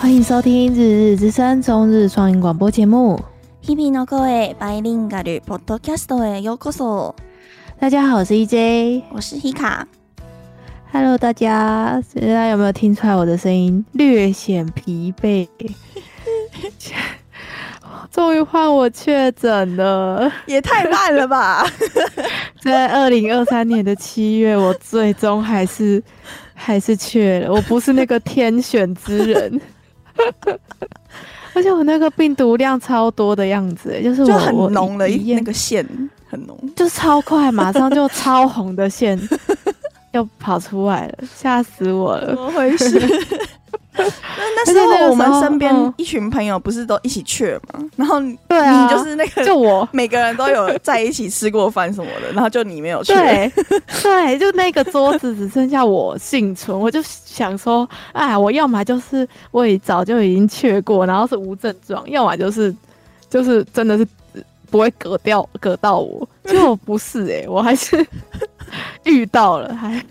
[0.00, 3.20] 欢迎收听《日日之声》中日双语广播节目。
[3.62, 7.14] 日々の声バイリンガルポッドキャストへようこそ。
[7.80, 15.48] 大家好，我是 EJ，我是 Hika。Hello，大家，大家有没有听出来我的声音略显疲惫？
[18.10, 21.66] 终于换我确诊了，也太慢了吧！
[22.62, 26.02] 在二零二三年的七月，我最终还是
[26.54, 27.52] 还是确了。
[27.52, 29.60] 我不是那个天选之人。
[31.53, 35.85] 而且我那个病毒量超多的样子，就是我就很浓了，一那个线
[36.29, 39.19] 很浓，就超快，马上就超红的线
[40.13, 42.27] 又跑出来了，吓死我了！
[42.27, 42.99] 怎么回事？
[43.93, 44.03] 那
[44.55, 47.83] 那时候我们身边一群朋友不是都一起去了吗？
[47.97, 53.13] 然后对啊，你就是那个，就我每个人都有在一起吃过饭什么的，然后就你没有去。
[53.13, 53.51] 对，
[54.01, 62.73] 对，就那个桌子只剩下我幸存，我就想说，哎，我要么就是我也早就已经去过，然后是无症状，要么就是
[63.29, 64.07] 就是真的是
[64.69, 68.05] 不会隔掉隔到我， 结果不是哎、欸，我还是
[69.03, 70.01] 遇到了还。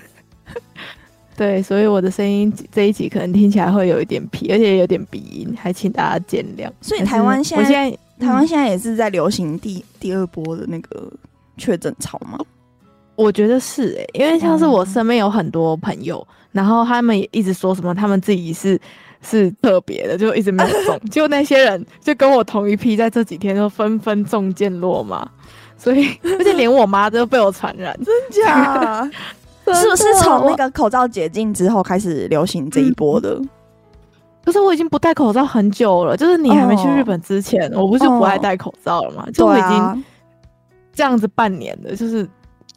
[1.41, 6.71] 对，所以我的声音这一集可能听起来会有一点皮，而且有点鼻音，还请大家见谅。
[6.83, 11.11] 所以台湾现在，现在台湾现在也是在流行第、嗯、第二波的那个
[11.57, 12.39] 确诊潮吗？
[13.17, 18.79] 我觉得是哎、欸，因为像是我身边有很多朋友，嗯、然后他们也一直说什么他们自己是
[19.23, 25.27] 是特别的，就一直没有中， 就那些人就跟我同一批，在这几天都纷纷中箭落马，
[25.79, 26.07] 所以
[26.39, 29.11] 而且连我妈都被我传染，真假？
[29.75, 33.41] 是不是从那个口罩解禁之后开始流行这一波的？
[34.43, 39.27] 可是我已经不戴口罩很久了，就是你还没去日本之前，我不是不爱戴口罩了吗？
[39.35, 40.05] 就我已经
[40.95, 42.27] 这样子半年了，就是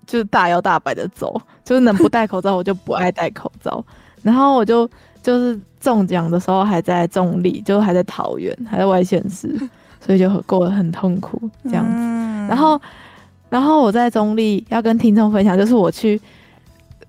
[0.05, 3.83] 就是大摇大摆的走，就是能不戴口罩我就不爱戴口罩。
[4.21, 4.87] 然后我就
[5.21, 9.57] 就是中奖的时候还在中立，就还在桃园，还在外县市，
[10.05, 12.01] 所以就过得很痛苦这样子。
[12.49, 12.79] 然后
[13.49, 16.21] 然后我在中立要跟听众分享，就是我去。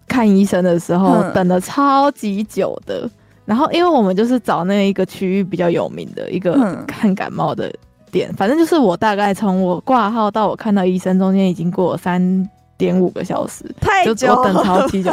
[0.06, 3.10] 看医生的时候等了超级久的，嗯、
[3.46, 6.54] 然后因为我们就是找那一个区域比较有名的一个
[6.86, 7.72] 看感冒的
[8.10, 15.10] 店，嗯、反正就是我大概从我挂号到我看到医生中间已经过了三点五个小时，太久了，就我等超级久。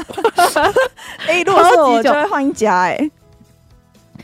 [1.27, 3.11] 哎、欸，如果是我就会换一家哎、欸。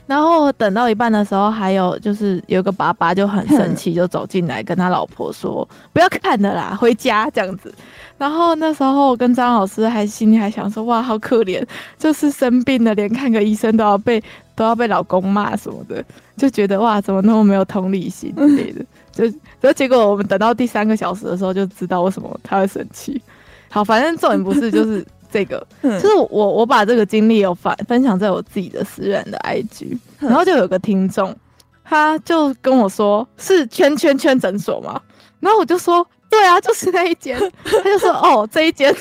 [0.05, 7.29] 然后我等到一半的时候，还有就是有个爸爸就很生气，就走进来跟他老婆说：“不要看的啦，回家。
[7.31, 7.73] 这样子。”
[8.17, 11.65] 然后那时候我跟张老师还心里还想说：“哇，好可怜，
[11.97, 14.23] 就是生病了，连看个医生都要被
[14.55, 16.03] 都要被老公骂什么的，
[16.35, 18.83] 就觉得哇，怎么那么没有同理心之类的。
[19.11, 19.23] ”就，
[19.61, 23.21] 然后结果我们等到第三个小时的时候，就知道为什么他会生气。
[23.69, 25.05] 好，反正重点不是就是。
[25.29, 31.35] 这个就是我，我把这个经历有分分享在我自己的私人的 IG，然后就有个听众，
[31.83, 35.01] 他就跟我说是圈圈圈诊所吗？
[35.41, 37.39] 然后我就说对啊，就是那一间。
[37.63, 38.95] 他就说哦，这一间，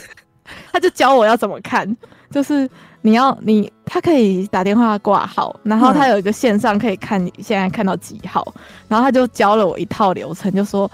[0.72, 1.96] 他就教我要怎么看，
[2.30, 2.68] 就是
[3.02, 8.46] 你要你他可以打电话挂号，然后他有一个线上可以看你现在看到几号，
[8.88, 10.90] 然后他就教了我一套流程，就说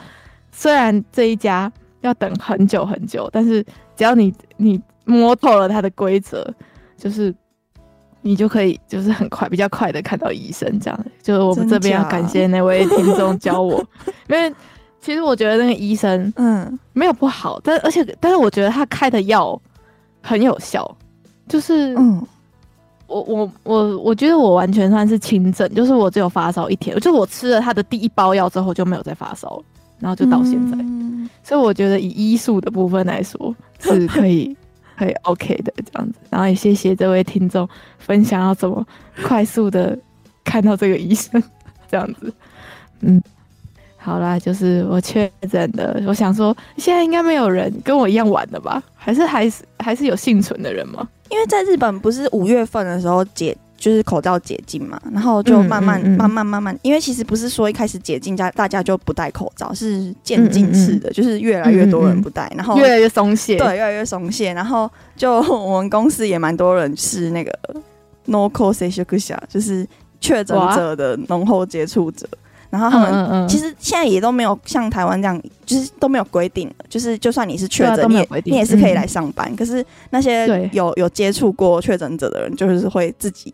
[0.51, 1.71] 虽然这一家
[2.01, 3.63] 要等很久很久，但是
[3.97, 4.81] 只要你你。
[5.05, 6.47] 摸透了他的规则，
[6.97, 7.35] 就是
[8.21, 10.79] 你就可以，就是很快，比较快的看到医生。
[10.79, 13.85] 这样，就是我们这边要感谢那位听众教我，
[14.31, 14.55] 因为
[15.03, 19.61] 其实我觉得那个医生，嗯，没有不好，但而且，但是我觉得他开的药
[20.23, 20.97] 很有效，
[21.49, 22.25] 就是，嗯，
[23.07, 29.65] 我我我我觉得我完全算是轻症，就是我只有发烧一天，就是我吃了他的第一包药之后就没有再发烧了，
[29.99, 34.57] 然后就到现在，嗯、所以我觉得以医术的部分来说是可以。
[34.95, 38.87] 可以 OK 的这样子，然后也谢谢这位听众分享要怎么
[39.25, 39.99] 快速的
[40.45, 41.43] 看到这个医生
[41.91, 42.33] 这样子，
[43.01, 43.21] 嗯，
[44.03, 48.83] 好啦，就是我确诊的，我想说现在应该没有人跟我一样玩的吧？
[48.95, 51.09] 还是还是还是有幸存的人吗？
[51.31, 53.57] 因为在日本不是五月份的时候解。
[53.75, 67.53] 就是口罩解禁嘛，然后就慢慢、嗯嗯嗯、慢慢慢慢，因为其实不是说一开始解禁，家大家就不戴口罩，是渐进式的，就是越来越多人不戴，然后越来越松懈，对，越来越松懈，然后就我们公司也蛮多人是那个
[68.27, 69.85] 浓厚接触者，就是
[70.21, 72.25] 确诊者的浓厚接触者，
[72.73, 83.53] 然后他们其实现在也都没有像台湾这样，就是都没有规定，就是就算你是确诊，你也你也是可以来上班，嗯、可是那些有有接触过确诊者的人，就是会自己。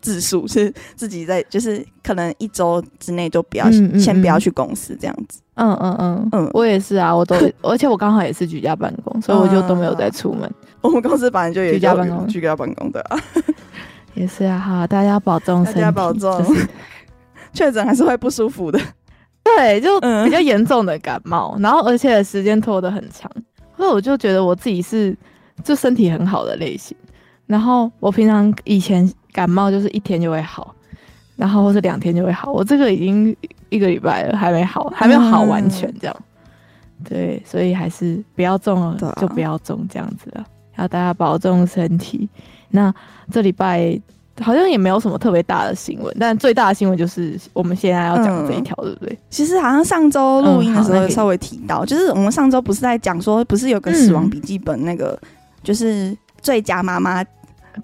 [0.00, 3.68] 自述是自己在，就是可能一周之内就不要，
[3.98, 5.40] 先不要去公司这样子。
[5.54, 10.48] 嗯嗯嗯嗯，我也是啊，我都， 而且我刚好也是居家办公，所以我就都没有再出门。
[10.82, 13.18] 我们公司反正就也居家办公，居家办公的啊。
[14.14, 16.44] 也是啊，好，大家保重身体，大家保重。
[17.58, 18.78] 确诊还是会不舒服的，
[19.42, 23.28] 对，就比较严重的感冒，嗯、然后而且时间拖得很长，
[23.76, 25.16] 所以我就觉得我自己是
[25.64, 26.96] 就身体很好的类型。
[27.46, 30.72] 然后我平常以前感冒就是一天就会好，
[31.34, 32.52] 然后或是两天就会好。
[32.52, 33.34] 我这个已经
[33.70, 36.16] 一个礼拜了，还没好，还没有好完全这样。
[36.20, 40.44] 嗯、对，所以还是不要中了，就不要中这样子了。
[40.76, 42.28] 要大家保重身体。
[42.70, 42.94] 那
[43.32, 43.98] 这礼拜
[44.40, 49.18] 好像也没有什么特别大的新闻，但最大的新闻就是我们现在要讲的这一条，对不对？
[49.30, 55.18] 其实好像上周录音的时候稍微提到，就是我们上周不是在讲说，不是有个死亡笔记本那个，
[55.62, 57.24] 就是最佳妈妈。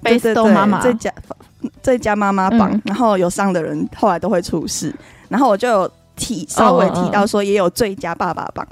[0.02, 0.80] 贝斯豆妈妈。
[0.80, 1.08] 最佳
[1.80, 4.92] 最佳妈妈榜，嗯、然后有上的人后来都会出事，
[5.28, 8.66] 然后我就有提稍微提到说也有最佳爸爸榜，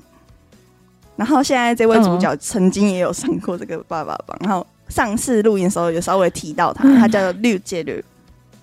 [1.15, 7.93] 然后现在这位主角曾经也有上过这个爸爸榜，然后上次录音的时候有稍微提到他，他叫绿杰鲁，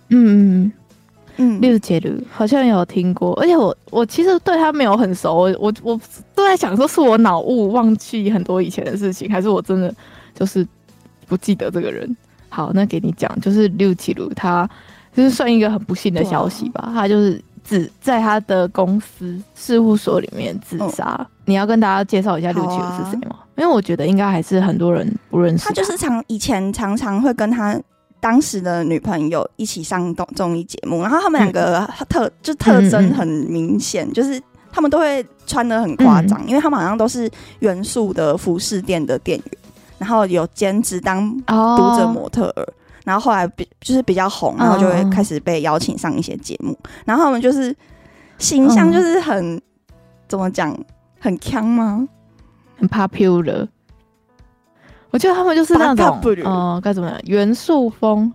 [0.09, 0.71] 嗯嗯
[1.37, 5.99] 嗯，绿杰鲁好像有听过，而且我我其实对他没有很熟，我我我
[6.35, 9.93] 都在想说是我脑雾忘记很多以前的事情，还是我真的
[10.35, 10.65] 就是
[11.27, 12.15] 不记得这个人。
[12.49, 14.69] 好，那给你讲，就是六七路，他
[15.13, 16.91] 就是算一个很不幸的消息吧。
[16.93, 21.27] 他就是自在他的公司事务所里面自杀。
[21.45, 23.35] 你要跟大家介绍一下六七五是谁吗？
[23.55, 25.65] 因为我觉得应该还是很多人不认识。
[25.65, 27.79] 他就是常以前常常会跟他
[28.19, 37.29] 当时的女朋友一起上综综艺节目，然后他们两个特就特征很明显，就是他们都会穿的很夸张，因为他们好像都是
[37.59, 39.59] 元素的服饰店的店员。
[39.99, 42.67] 然后有兼职当读者模特儿，oh.
[43.09, 46.69] 然后后来比就是比较红，然后就会开始被邀请上一些节目。
[46.69, 46.77] Oh.
[47.05, 47.75] 然后他们就是
[48.37, 49.61] 形象就是很、oh.
[50.27, 50.77] 怎么讲，
[51.19, 52.07] 很强吗？
[52.77, 53.67] 很 popular。
[55.09, 58.31] 我觉得他们就是那种呃该怎么样元素风，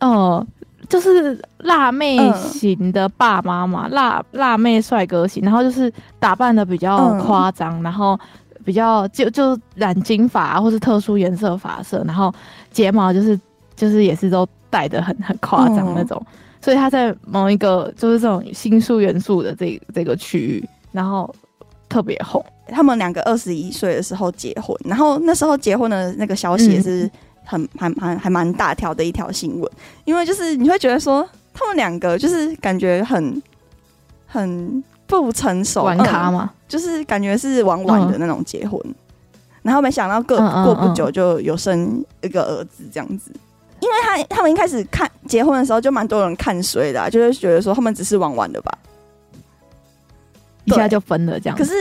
[0.00, 0.46] 呃
[0.86, 5.90] 就是辣妹型的爸妈嘛，辣辣妹帅哥型，然后就是
[6.20, 7.86] 打扮的比较夸张，oh.
[7.86, 8.20] 然后。
[8.64, 12.32] 比较就就染金发啊，或是特殊颜色发色，然后
[12.70, 13.38] 睫毛就是
[13.76, 21.32] 就是也是都带的很很夸张那种，嗯、所以他在某一个就是这种新宿元素的这这个区域，然后
[21.88, 22.44] 特别红。
[22.68, 27.10] 他们两个二十一岁的时候结婚，然后那时候结婚的那个消息也是
[27.44, 29.70] 很、嗯、还还还蛮大条的一条新闻，
[30.04, 33.42] 因为就是你会觉得说他们两个就是感觉很
[34.26, 34.84] 很。
[35.06, 36.54] 不成熟，玩咖吗、嗯？
[36.66, 38.94] 就是感觉是玩玩的那种结婚，嗯、
[39.62, 43.30] 然后没想到过过不久就有生一个儿子这样子。
[43.84, 48.78] 因为他他们一开始看结婚的时候就蛮多人看衰的、啊，就是觉得说他们只是玩玩的吧，
[50.64, 51.58] 一下就分了这样。
[51.58, 51.72] 可是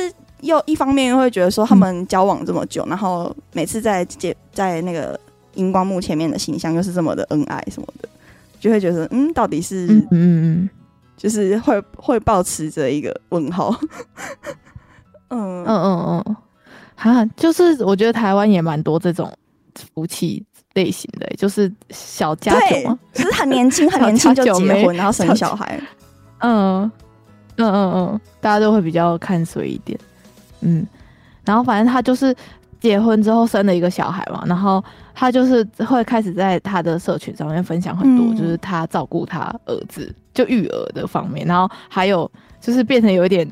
[0.41, 5.17] 又一方面又会觉得说他们交往这么久，嗯、然后每次在结在那个
[5.53, 8.09] 荧光幕前面的形象又是这么的恩爱什么的，
[8.59, 10.11] 就会觉得嗯，到底是嗯嗯。
[10.11, 10.69] 嗯。
[11.15, 13.73] 就是会会保持着一个问号，
[15.29, 15.63] 嗯。
[15.63, 16.35] 嗯嗯嗯，
[16.95, 19.31] 哈，就是我觉得台湾也蛮多这种
[19.93, 25.79] 夫妻类型的，就是小家酒嘛，就是很年轻 很年轻就结婚，然后生小孩，
[26.39, 26.81] 嗯
[27.57, 29.99] 嗯嗯嗯，大家都会比较看衰一点，
[30.61, 30.85] 嗯，
[31.45, 32.35] 然后反正他就是
[32.79, 40.13] 结婚之后生了一个小孩嘛，然后他就是会开始在他的社群上面分享很多，嗯、就是他照顾他儿子。
[40.33, 42.27] 就育儿的方面，然后还有
[42.59, 43.47] 就是变成有一点，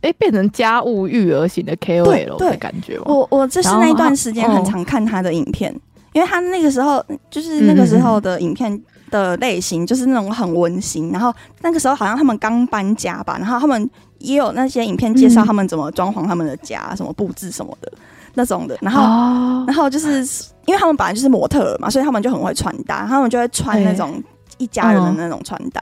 [0.00, 3.00] 哎、欸，变成家务育儿型的 KOL 的感觉。
[3.04, 5.80] 我我这是那一段时间很常看他的影片，哦、
[6.12, 13.88] 因为他那个时候就是那个时候的影片的类型就是那种很温馨，嗯、然后那个时候好像他们刚搬家吧，然后他们
[14.18, 17.92] 也有那些影片介绍他们怎么装潢他们的家，嗯、什么布置什么的
[18.34, 20.18] 那种的，然后、哦、然后就是
[20.66, 24.22] 因为他们本来就是模特嘛，所以他们就很会穿搭，他们就会穿那种
[24.58, 25.80] 一家人的那种穿搭。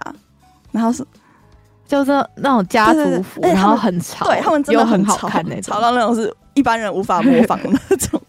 [0.71, 1.03] 然后是，
[1.87, 8.21] 就是那种家族服，然后很潮，对他们真的很好看那种，潮到那种是一般人无法模仿的那种。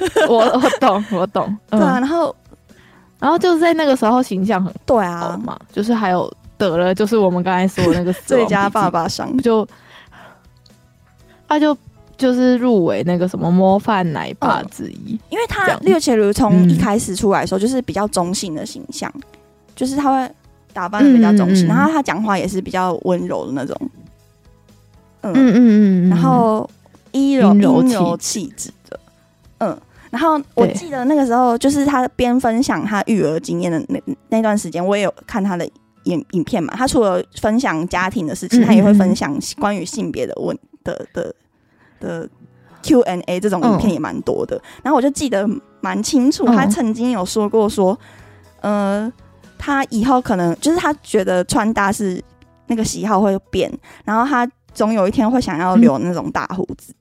[0.28, 1.56] 我我懂，我懂。
[1.70, 2.34] 对啊，然后
[3.18, 5.40] 然后就是在那个时候形象很对啊。
[5.44, 9.66] 嘛，就是还有得了，就是我们刚才说的那个 最佳爸爸赏，就
[11.48, 11.76] 他就
[12.16, 19.12] 就是入围那个什么模范奶爸之一，因为他六且如从一开始出来的时候就是比较中性的形象，
[19.74, 20.34] 就是他会。
[20.74, 23.76] 打扮的比较中性，然后他讲话也是比较温柔的那种，
[25.20, 25.30] 嗯。
[25.34, 26.66] 嗯嗯嗯，然后
[27.10, 27.60] 阴柔阴
[27.92, 28.70] 柔气质。
[28.70, 28.81] 的，
[29.62, 35.64] 嗯，然后我记得那个时候就是他边分享他育儿经验的那那段时间，我也有看他的
[36.04, 36.74] 影影片嘛。
[36.76, 41.34] 他除了分享家庭的事情，他也会分享关于性别的问的的
[42.00, 42.28] 的
[42.82, 44.60] Q&A 这种影片也蛮多的。
[44.82, 45.48] 然后我就记得
[45.80, 47.98] 蛮清楚，他曾经有说过说。
[48.60, 49.12] 呃，
[49.58, 52.22] 他以后可能就是他觉得穿搭是
[52.68, 53.68] 那个喜好会变，
[54.04, 56.94] 然后他总有一天会想要留那种大胡子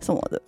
[0.00, 0.42] 什么的。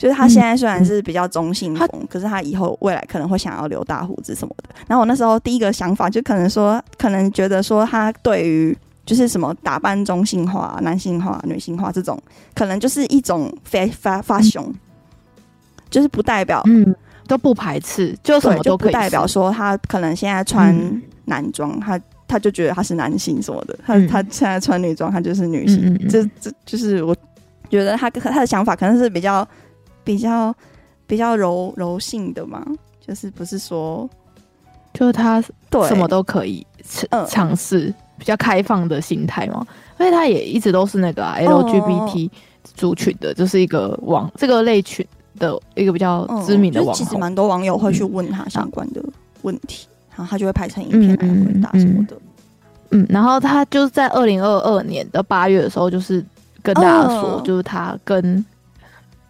[0.00, 4.70] 就是他现在虽然是比较中性风，嗯、可是他以后未来可能会想要留大胡子什么的。
[4.88, 12.18] 然后我那时候第一个想法就可能说，可能觉得说他对于就是什么打扮中性化、男性化、女性化这种，
[12.54, 14.74] 可能就是一种 fashion，、嗯、
[15.90, 16.96] 就是不代表嗯
[17.28, 20.74] 都不排斥，就什么都不代表说他可能现在穿
[21.26, 23.78] 男装，嗯、他他就觉得他是男性什么的。
[23.86, 25.78] 他、嗯、他现在穿女装，他就是女性。
[25.84, 27.14] 嗯嗯嗯这这就是我
[27.68, 29.46] 觉得他他的想法可能是比较。
[30.10, 30.54] 比较
[31.06, 32.66] 比较柔柔性的嘛，
[33.06, 34.08] 就是不是说，
[34.92, 39.64] 就是他对什么都可以尝尝试，比较开放的心态嘛。
[40.00, 42.28] 因为他也一直都是那个、啊、LGBT
[42.64, 45.06] 族群的，就是一个网这个类群
[45.38, 46.94] 的一个比较知名的网红。
[46.94, 49.00] 其实蛮多网友会去问他相关的
[49.42, 52.16] 问题，嗯、然后他就会拍成影片来回答什么的。
[52.90, 56.24] 嗯，然后他就是在二零二二年的八月的时候，就是
[56.62, 58.44] 跟大家说，就是他跟。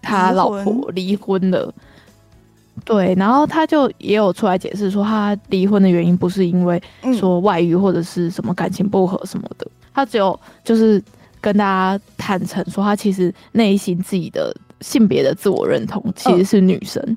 [0.03, 1.51] 他老婆离婚。
[1.51, 1.73] 了，
[2.85, 6.83] 对，然后他就也有出来解释说，他离婚的原因不是因为
[7.19, 11.03] 说外遇或者是什么感情不和什么的，他只有就是
[11.41, 17.17] 跟大家坦诚说，他其实内心自己的性别的自我认同其实是女生，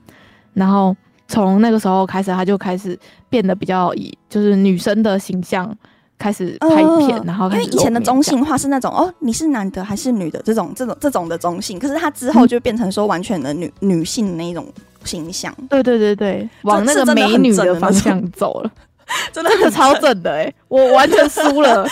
[0.54, 0.96] 然后
[1.28, 2.98] 从那个时候开始，他就开始
[3.30, 5.75] 变得比较以就是女生的形象。
[6.24, 14.65] 开始拍片，然后因为以前的中性化是那种哦，你是男的还是女的这种这种这种的中性，可是他之后就变成说完全的女女性那一种
[15.03, 15.53] 形象。
[15.70, 18.72] 对对对对，往那个美女的方向走了，
[19.34, 21.86] 真的很超正的哎，我完全输了。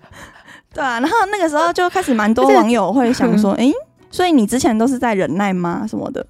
[0.72, 3.70] 对啊，然后那个时候就开始蛮多网友会想说， 哎，
[4.10, 5.84] 所以你之前都是在忍耐吗？
[5.86, 6.26] 什么的？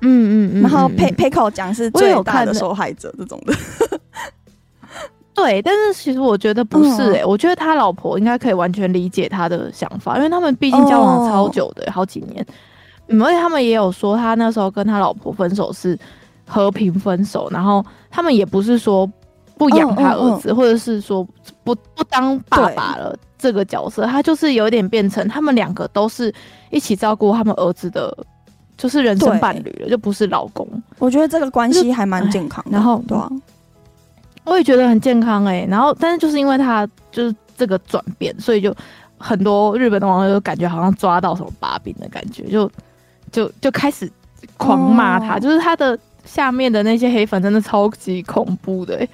[0.00, 3.54] 嗯嗯嗯，然后佩佩口讲是最大的受害者这种的。
[5.34, 12.46] 对，但是其实我觉得不是诶、欸，嗯、我觉得他老婆应该可以完全理解他的想法，因为他们毕竟交往了超久的，哦、好几年。
[13.08, 15.98] 嗯，而且他们也有说，他那时候跟他老婆分手是
[16.46, 19.10] 和平分手，然后他们也不是说
[19.58, 21.26] 不养他儿子，或者是说
[21.64, 26.32] 不不当爸爸了这个角色，他就是有点变成他们两个都是
[26.70, 28.16] 一起照顾他们儿子的，
[28.78, 30.66] 就是人生伴侣了，就不是老公。
[30.98, 33.28] 我觉得这个关系还蛮健康的，然后对、啊
[34.44, 38.74] 我也觉得很健康哎、欸，然后但是就是因为他就是这个转变，所以就
[39.16, 42.70] 很多日本的网友就感觉好像抓到什么把柄的感觉，就
[43.32, 44.10] 就就开始
[44.56, 49.08] 狂骂他，哦、就是他的下面的那些黑粉真的超级恐怖的、欸，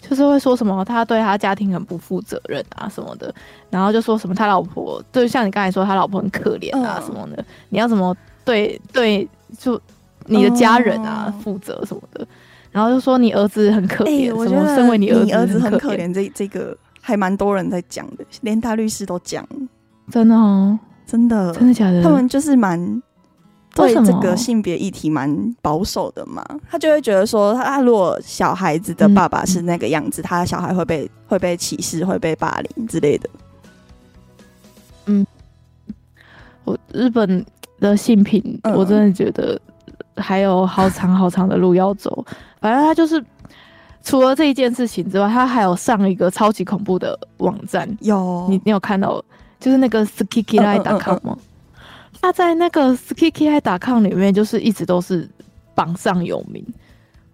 [0.00, 3.34] 就是会说什么他对他家庭很不负责任啊什么的，
[3.70, 9.28] 然后就说什么他老婆，就像你刚才说他老婆很可怜啊什么的，嗯、你要怎么对对
[9.58, 9.80] 就
[10.26, 12.26] 你的家人啊负责什么的。
[12.76, 19.42] 然后就说你儿子很可怜，欸、我觉得身为你儿子很可怜，这这个还蛮多人在讲的，连大律师都讲，
[20.10, 22.02] 真的哦，真的，真的假的？
[22.02, 23.02] 他们就是蛮
[23.74, 33.30] 对这个性别议题蛮保守的嘛，他就会觉得说，他如果小孩子的爸爸是那个样子，嗯、他的小孩会被会被歧视，会被霸凌之类的。
[35.06, 35.26] 嗯，
[36.64, 37.42] 我日本
[37.80, 39.58] 的性平，我真的觉得
[40.16, 42.24] 还有好长好长的路要走。
[42.60, 43.22] 反正他就是
[44.02, 47.88] 除了这一件事情之外，他还有上一个超级恐怖的网站。
[48.00, 49.22] 有你，你有看到
[49.60, 51.36] 就是那个 skikkirai.com 吗？
[52.20, 55.28] 他在那个 skikkirai.com 里面，就是一直都是
[55.74, 56.64] 榜上有名。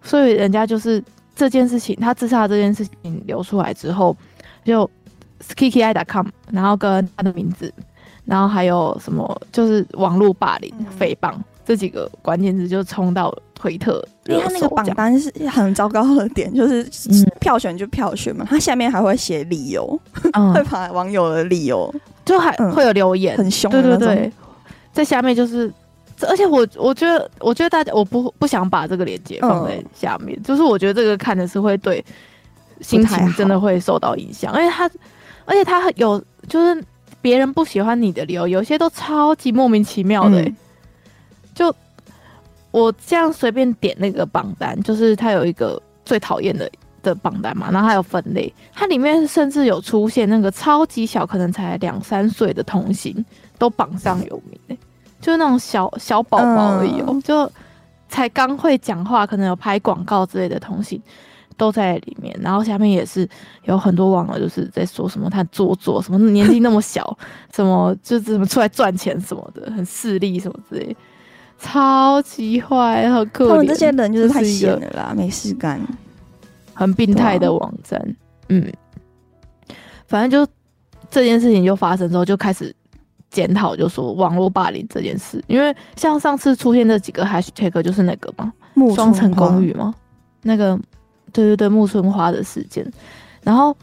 [0.01, 1.01] 所以人家就是
[1.35, 4.15] 这件事情，他自杀这件事情流出来之后，
[4.65, 4.89] 就
[5.39, 7.73] skikkirai.com，然后跟他的名字，
[8.25, 13.33] 然后还有什么，就是网络霸凌、诽谤、嗯、这几个关键字就冲到。
[13.55, 16.85] 推特，因为他那个榜单是很糟糕的点，就是
[17.39, 19.97] 票选就票选嘛，他下面还会写理由，
[20.53, 21.89] 会把网友的理由，
[22.25, 23.71] 就还会有留言，很凶。
[23.71, 24.29] 对对对，
[24.91, 25.71] 在下面就是，
[26.27, 32.03] 而且我我觉得，我觉得大家我不不想把这个链接放在下面，就是我觉得这个看的是会对
[32.81, 34.91] 心情真的会受到影响，而且他，
[35.45, 36.83] 而且他有就是
[37.21, 40.51] 别人不喜欢你的理由，有些都超级莫名其妙的，就。
[42.73, 46.67] 我这样随便点那个榜单，就是它有一个最讨厌的
[47.03, 53.23] 的榜单嘛，然后还有分类，它里面甚至有出现那个超级小，可能才两三岁的童星
[53.59, 54.77] 都榜上有名，欸，
[55.21, 57.49] 就是那种小小宝宝而已哦，就
[58.09, 60.99] 才刚会讲话，可能有拍广告之类的童星
[61.55, 63.29] 都在里面，然后下面也是
[63.65, 67.15] 有很多网友就是在说什么他做作，什么年纪那么小，
[67.55, 70.97] 什么就怎么出来赚钱什么的，很势利什么之类。
[71.63, 73.49] 超级坏，好可怜。
[73.49, 75.79] 他们这些人就是太闲了啦，没事干。
[76.73, 77.97] 很病态的网站。
[77.99, 78.71] 啊、嗯，
[80.05, 80.51] 反正就
[81.09, 82.75] 这件事情就发生之后，就开始
[83.29, 85.41] 检讨，就说网络霸凌这件事。
[85.47, 88.51] 因为像上次出现这几个 hashtag 就是那个嘛，
[88.93, 89.95] 双层公寓嘛，
[90.41, 90.77] 那个
[91.31, 92.85] 对对对木村花的事件。
[93.41, 93.75] 然后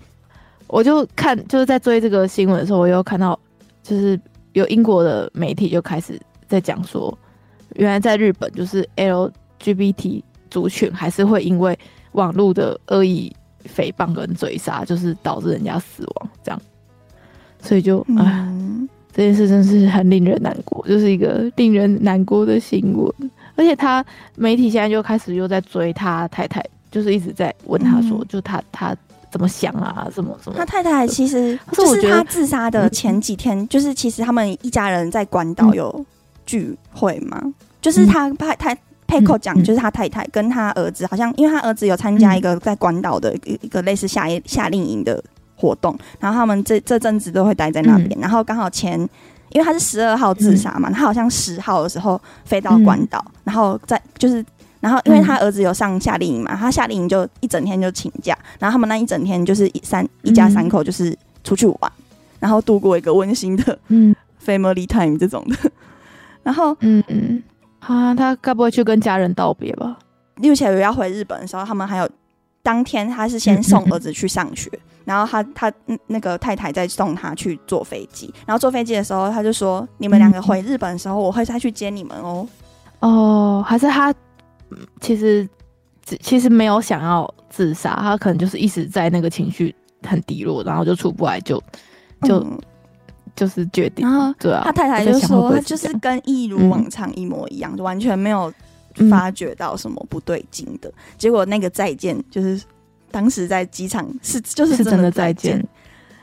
[0.67, 3.39] 我就看就是在追这个新闻的时候，我又看到
[3.83, 4.21] 就是
[4.53, 7.17] 有英国的媒体就开始在讲说，
[7.77, 11.79] 原来在日本就是 LGBT 族群还是会因为
[12.12, 13.35] 网络的恶意
[13.77, 16.61] 诽谤跟追杀，就是导致人家死亡这样，
[17.62, 23.12] 所以就啊、嗯，这件事真是很令人难过，就是一个令人难过的新闻。
[23.57, 24.05] 而且他
[24.37, 28.97] 媒体现在就开始又在追他太太，就是一直在问他说，嗯、就他他
[29.31, 30.57] 怎么想啊，什么什么？
[30.57, 36.05] 他太太其实就是他自杀的前几天，就是其实他们一家人在关岛有
[36.50, 38.78] 聚会嘛，嗯、就是他太太。
[39.11, 45.21] 佩克讲，就是他太太跟他儿子，好像因为他儿子有参加一个在关岛的一个类似夏夏令营的
[45.57, 48.16] 活动，然后他们这这阵子都会待在那边。
[48.21, 48.97] 然后刚好前，
[49.50, 54.47] 因为他是十二号自杀嘛，他好像十号的时候飞到关岛，然后在就是，
[54.78, 61.92] 然后因为他儿子有上夏令营嘛，他夏令营就一整天就请假，然后他们那一整天就是一三一家三口就是出去玩，
[62.38, 63.76] 然后度过一个温馨的
[64.47, 65.71] family time 这种的，
[66.42, 67.42] 然后嗯嗯。
[67.80, 69.97] 啊，他该不会去跟家人道别吧？
[70.37, 72.06] 六七月要回日本的时候，他们还有
[72.62, 75.73] 当天他是先送儿子去上学，嗯、然后他他
[76.06, 82.47] 那个太太再送他去坐飞机，然后坐飞机的时候他就说：“你们两个回日本的时候，我会再去接你们哦。”
[83.00, 84.14] 哦，还是他
[85.00, 85.49] 其实
[86.20, 89.75] 其实没有想要自杀，他可能就是一直在那个情绪
[90.06, 91.59] 很低落，然后就出不来就，
[92.25, 92.40] 就就。
[92.40, 92.59] 嗯
[93.35, 98.53] 就是决定，然后对啊，他太太就说，他就是跟一如往常一模一样，就、嗯、完全没有
[99.11, 100.95] 发觉到什么不对劲的、嗯。
[101.19, 102.61] 结果那个再见，就是
[103.11, 105.64] 当时在机场是就是真的再见。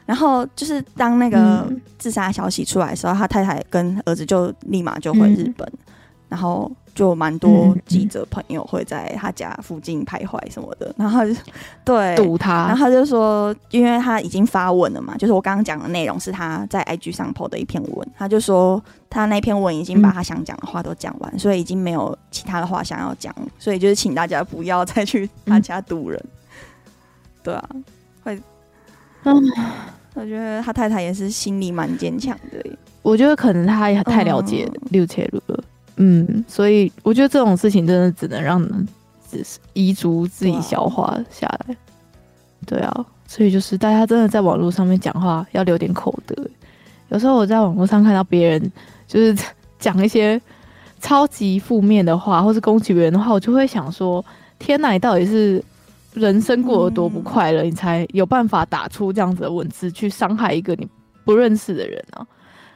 [0.06, 5.80] 然后就是当那个自杀消息出来的时候，他太太跟儿子就立马就回日本，嗯、
[6.30, 6.72] 然后。
[6.98, 11.32] 就蛮多记者朋友会在他家附近徘徊什么的，然后就
[11.86, 26.20] 对堵他，然后他就说，因为他已经发文了嘛，就是我刚刚讲的内容是他在 IG 上 po 的一篇文，他就说他那篇文已经把他想讲的话都讲完，所以已经没有其他的话想要讲，所以就是请大家不要再去他家堵人。
[27.44, 27.70] 对啊，
[28.24, 28.42] 会，
[29.22, 29.36] 嗯，
[30.16, 32.66] 我觉得他太太也是心里蛮坚强的，
[33.04, 35.60] 我觉得可能他也太了解六切路了。
[35.60, 35.64] 嗯，
[35.98, 38.62] 嗯所以我觉得这种事情真的只能让
[39.30, 41.76] 只是遗族自己消化下来。
[42.66, 46.36] 对啊，所以就是大家真的在网络上面讲话要留点口德。
[47.10, 48.72] 有时候我在网络上看到别人
[49.08, 49.36] 就是
[49.80, 50.40] 讲一些
[51.00, 54.24] 超级负面的话，或是攻击别人的话，我就会想说：
[54.60, 55.64] 天哪，你到底是
[56.14, 60.88] 人生过得多不快乐，你才有办法打出这样子的文字去伤害一个你
[61.24, 62.28] 不认识的人呢？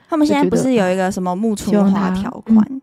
[0.07, 2.81] 他们现在不是有一个什么木村花条款？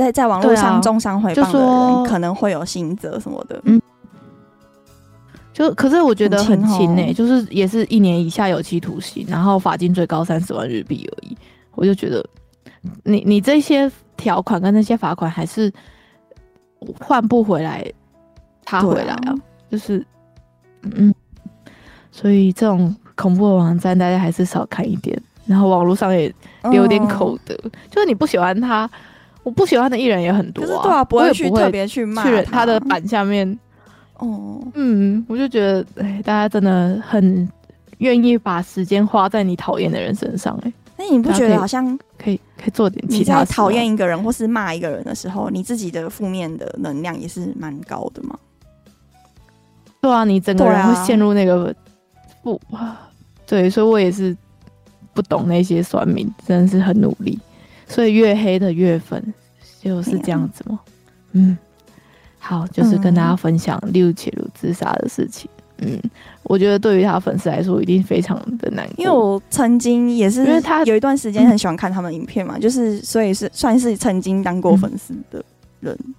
[0.00, 3.78] 在在网络上中伤诽谤的人可能会有刑责什么的，嗯，
[5.52, 11.36] 就可是我觉得很轻诶，就是也是一年以下有期徒刑，然后罚金最高三十万日币而已。
[11.74, 12.24] 我就觉得
[13.04, 15.70] 你你这些条款跟那些罚款还是
[16.98, 17.84] 换不回来
[18.64, 19.34] 他回来啊，
[19.70, 20.02] 就是
[20.96, 21.14] 嗯，
[22.10, 26.34] 所以这种恐怖的网站大家还是少看一点，然后网络上也
[26.70, 27.54] 留点口德，
[27.90, 28.88] 就是你不喜欢他。
[29.42, 33.58] 我不喜欢的艺人也很多啊，对啊，不会去特别去骂他，他的板下面。
[34.18, 37.48] 哦，嗯，我就觉得，哎，大家真的很
[37.98, 43.40] 愿意把时间花在你讨厌的人身上，哎，那你不觉得好像可以可以做点其他？
[43.40, 48.38] 你在讨厌一个人或是骂一个人的时候，你自己的负面的能量也是蛮高的吗？
[50.02, 51.74] 对啊，你整个人会陷入那个
[52.42, 53.08] 不啊，
[53.46, 54.36] 对，所以我也是
[55.14, 57.38] 不懂那些酸民，真的是很努力。
[57.90, 59.22] 所以越黑的月粉，
[59.82, 60.80] 就是这样子吗？
[61.32, 61.58] 嗯，
[62.38, 65.50] 好，就是跟大家分享六切鲁自杀的事情。
[65.78, 66.00] 嗯，
[66.42, 68.94] 我觉得对于他粉丝来说，一定非常的难过。
[68.98, 75.42] 因为我曾经也是，因为他有一段时间很喜欢看他们影片嘛，嗯、就是所以是算是曾经当过粉丝的
[75.80, 76.14] 人，嗯、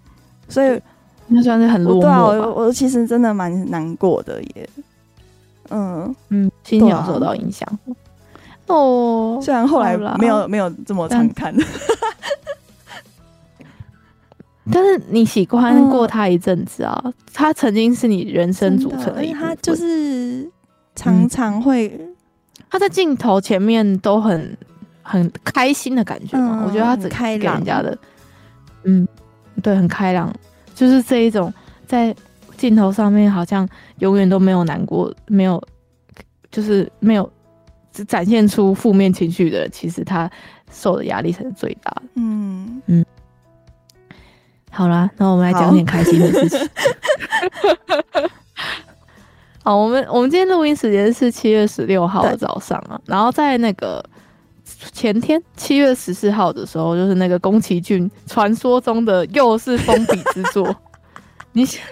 [0.50, 0.82] 所以
[1.28, 2.02] 那算是很落寞。
[2.02, 4.70] 对啊，我，我其实真的蛮难过的耶。
[5.70, 7.80] 嗯嗯，心情有受到影响。
[8.68, 11.54] 哦，虽然后来没有没有这么常看，
[14.72, 19.50] 但是你喜欢过他一阵子啊、嗯，他曾经是你人生组成的一部分。
[19.50, 20.50] 他就是
[20.96, 22.16] 常常会，嗯、
[22.70, 24.58] 他在镜头前面都很
[25.02, 26.66] 很开心的感觉嘛、嗯。
[26.66, 27.98] 我觉得他只开给人家的，
[28.84, 29.06] 嗯，
[29.62, 30.34] 对，很开朗，
[30.74, 31.54] 就是这一种
[31.86, 32.16] 在
[32.56, 33.68] 镜头上面好像
[34.00, 35.62] 永远都没有难过，没有
[36.52, 37.30] 就是没有
[37.92, 40.30] 只展现出负面情绪的，其实他
[40.72, 42.04] 受的压力才是最大的。
[42.16, 43.06] 嗯嗯。
[44.70, 46.70] 好啦，那我们来讲点开心的事情。
[49.60, 54.02] 好， 好，我们我们今天录音时间是七月十六号的早上啊，然后在那个
[54.94, 60.74] 前天七月十四号的时候，就是那个宫崎骏传说中的又是封笔之作。
[61.52, 61.84] 你想，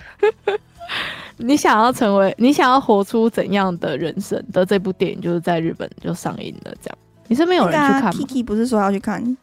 [1.39, 6.73] 你想要成为，你想要活出怎样的人生的这部电影，就是在日本就上映了。
[6.81, 6.97] 这样，
[7.27, 9.37] 你身边有人去看吗？Kiki 不是说要去看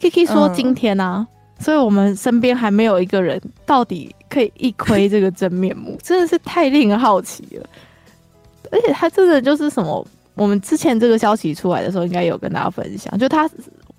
[0.00, 1.26] ？Kiki 说今天啊。
[1.28, 7.68] 嗯所以我们身边还没有一个人到底可以一窥这个真面目， 真的是太令人好奇了。
[8.72, 10.02] 而且他真的就是什么，
[10.36, 13.46] 我们之前这个消息出来的时候，应该有跟大家分享，就他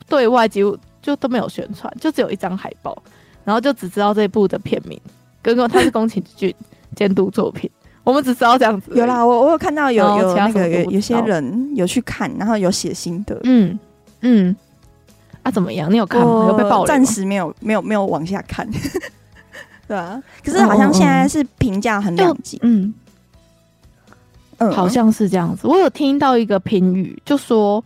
[0.10, 3.00] 对外几乎就都没有宣传，就只有一张海报，
[3.44, 5.00] 然后就只知道这部的片名，
[5.42, 6.54] 跟跟他是宫崎骏
[6.96, 7.70] 监督作品，
[8.04, 8.92] 我们只知道这样子。
[8.96, 13.40] 有啦，我我有看到有有那个有有些人有去看，然后有写心得。
[13.44, 13.80] 嗯
[14.22, 14.56] 嗯。
[15.44, 15.92] 啊，怎么样？
[15.92, 16.46] 你有看吗？
[16.50, 16.88] 有被爆雷？
[16.88, 18.70] 暂时没有，没有，没有往下看。
[19.88, 22.60] 对啊，可是好像现在是评价很两极。
[22.62, 22.94] 嗯
[24.60, 25.66] 嗯，好像是这样子。
[25.66, 27.84] 我有听到一个评语，就说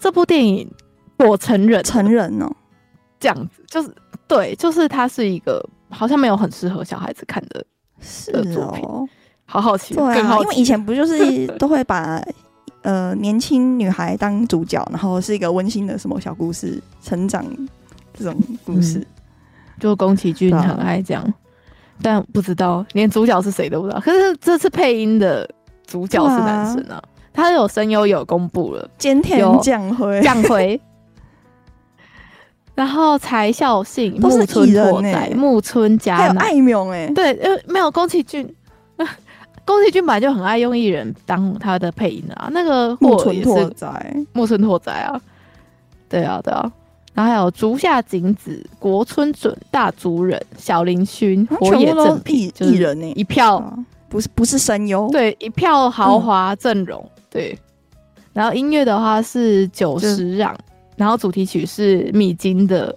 [0.00, 0.66] 这部电影
[1.18, 2.50] 我成人成人哦，
[3.20, 3.94] 这样子就是
[4.26, 5.62] 对，就是它是一个
[5.94, 7.64] 好像没有很适合小孩子看的
[8.00, 8.84] 是作品。
[9.46, 12.22] 好好奇，对啊，因为以前不就是 都会把。
[12.82, 17.42] 呃，年轻女孩当主角，然后是一个温馨的什么小故事，成长
[18.12, 19.06] 这种故事，嗯、
[19.80, 21.32] 就宫崎骏很爱这样，啊、
[22.02, 23.98] 但不知道连主角是谁都不知道。
[24.00, 25.48] 可是这次配音的
[25.86, 27.02] 主角是男生啊，啊
[27.32, 30.78] 他有声优有公布了，菅田将晖，将晖，
[32.74, 38.52] 然后柴孝信、木村拓哉、木村佳乃、还有爱缪哎，对，因为没有宫崎骏。
[39.64, 45.20] 宫崎骏本来就很爱用艺人当他的配音啊，那个木村拓哉，木村拓哉啊，
[46.08, 46.70] 对啊对啊，
[47.14, 53.62] 然后还有竹下景子、国村准、大竹人、小林薰、火野正平，艺人呢，一票。
[54.06, 57.58] 不是不是声优，对，一票豪华阵容，嗯、对。
[58.32, 60.56] 然后音乐的话是久石让，
[60.96, 62.96] 然后主题曲是米津的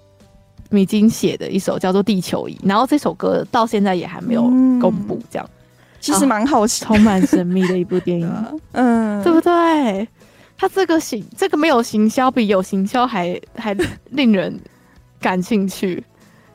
[0.70, 4.42] 米津写的一首叫做《地球仪》，然后这首歌到现在也还没有
[4.80, 5.46] 公布，这样。
[5.48, 5.54] 嗯
[6.00, 8.32] 其实蛮好奇，充满神秘的一部电影，
[8.74, 10.08] 嗯，对不对？
[10.56, 13.76] 他这个行，这个没有行销，比有行销还还
[14.12, 14.58] 令人
[15.20, 16.02] 感兴趣，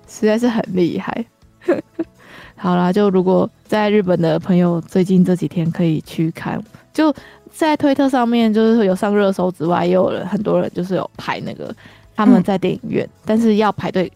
[0.09, 1.27] 实在是很厉害。
[2.57, 6.63] 好啦，就如果在日本的朋友最近这几天可以去看，
[6.95, 7.13] 就
[7.53, 11.75] 在推特上面，就是有上热搜之外，也有人很多人就是有拍那个
[12.17, 14.11] 他们在电影院，嗯、但是要排队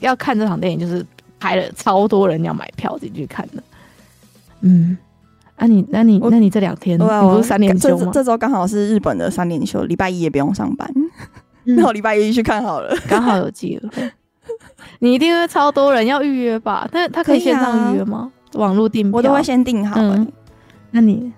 [0.00, 1.04] 要看这场电影，就是
[1.40, 3.62] 排了超多人要买票进去看的。
[4.60, 4.96] 嗯，
[5.58, 8.10] 那、啊、你那你那你这两天，你不是三连休吗？
[8.14, 10.90] 这周刚好是日本的三连休，礼拜一也不用上班，
[11.64, 14.10] 那、嗯、我礼拜一去看好了，刚好有机会。
[15.00, 16.86] 你一定会超多人要预约吧？
[16.92, 18.30] 但他可以线上预约吗？
[18.52, 20.32] 啊、网络订票我都会先订好、欸嗯。
[20.90, 21.32] 那你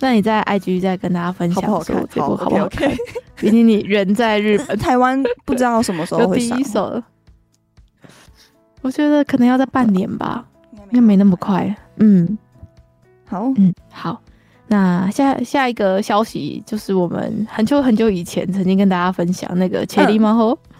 [0.00, 2.20] 那你在 IG 再跟大家分享好不好看？
[2.20, 2.90] 好不好看？
[3.36, 6.56] 毕竟你人在日本， 台湾不知道什么时候会上。
[6.56, 7.02] 第一手，
[8.82, 10.44] 我觉得可能要在半年吧，
[10.90, 11.74] 应该没那么快。
[11.96, 12.36] 嗯，
[13.26, 14.20] 好，嗯，好，
[14.66, 20.74] 那下下一个消息就是我们很久很久以前曾经跟大家分享那个切里猫后，嗯、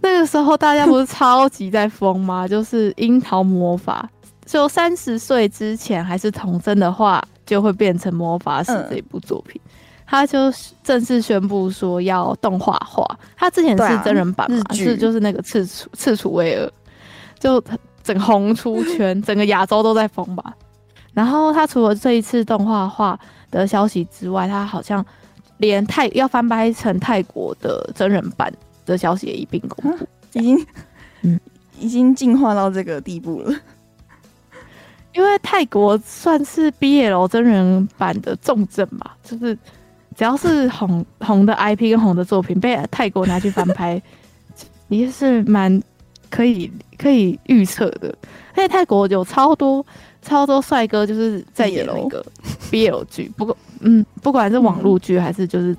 [0.02, 2.48] 那个时候大家不是超级在疯吗？
[2.48, 4.08] 就是樱桃魔法，
[4.46, 9.70] 就三十岁之前还是童真的话，就会变成魔法使这一部作品，嗯、
[10.06, 10.38] 他就
[10.84, 13.04] 正式宣布说要动画化。
[13.36, 16.70] 他之前是真人版嘛，啊、是就是那个赤楚赤楚卫二，
[17.38, 17.62] 就。
[18.02, 20.54] 整红出圈， 整个亚洲都在疯吧。
[21.12, 23.16] 然后他除了这一次动画化
[23.50, 25.04] 的消息之外，他好像
[25.58, 28.50] 连泰要翻拍成泰国的真人版
[28.86, 30.66] 的消息也一并公布，已经
[31.20, 31.38] 嗯
[31.78, 33.54] 已经进化到这个地步了。
[35.14, 39.54] 因为泰国算是 BL 真人版的重镇嘛，就是
[40.16, 44.00] 只要是红红的 IP 跟红的作品被泰国拿去翻拍，
[44.88, 45.82] 也是蛮。
[46.32, 48.14] 可以可以预测的，
[48.54, 49.84] 而且泰国有超多
[50.22, 52.24] 超多帅哥，就是在演那个
[52.70, 55.76] BL 剧，不过嗯，不管是网络剧还是就是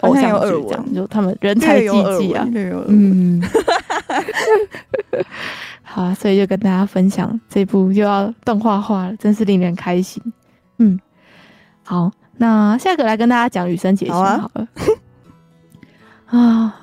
[0.00, 1.86] 偶像剧这样，就他们人才济
[2.18, 2.44] 济啊，
[2.88, 3.40] 嗯，
[5.94, 10.20] 好啊，所以就跟大家分享这部又要动画化了，真是令人开心。
[10.78, 10.98] 嗯，
[11.84, 14.68] 好，那下一个来跟大家讲羽生结弦好了，
[16.26, 16.80] 啊。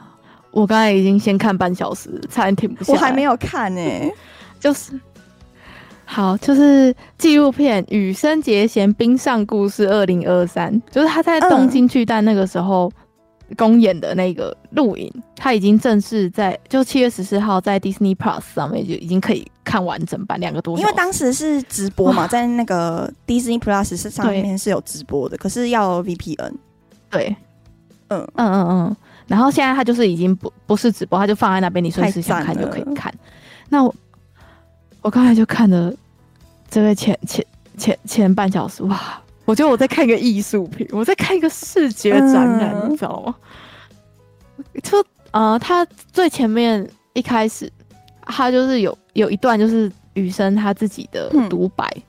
[0.51, 2.99] 我刚才已经先看半小时，差点停不下来。
[2.99, 4.13] 我还没有看呢、欸，
[4.61, 4.97] 就是
[6.05, 12.91] 好，就是纪录片《羽生结弦冰上故事》二零二三，就是他在东京巨蛋那个时候
[13.57, 20.77] 公演的那个录影，他已经正式在就七月十四号在 Disney Plus 上面就已经可以看完整版两个多。
[20.79, 26.53] 因为当时是直播嘛，在那个 Disney Plus 是上面是有直播的，可是要 VPN。
[27.09, 27.35] 对，
[28.09, 28.95] 嗯嗯嗯嗯。
[29.27, 33.13] 然后现在他就是已经不不是直播，他就放在那边，你随时想看就可以看。
[33.69, 33.95] 那我
[35.01, 35.93] 我刚才就看了。
[36.73, 37.45] 这个前前
[37.77, 39.21] 前前半小时，哇！
[39.45, 43.35] 我觉得我在看一个艺术品，我在看一个视觉展览，嗯、你知道吗？
[44.83, 47.71] 就呃，他最前面一开始，
[48.21, 52.03] 他就是有有一段就是雨生他自己的独白，嗯、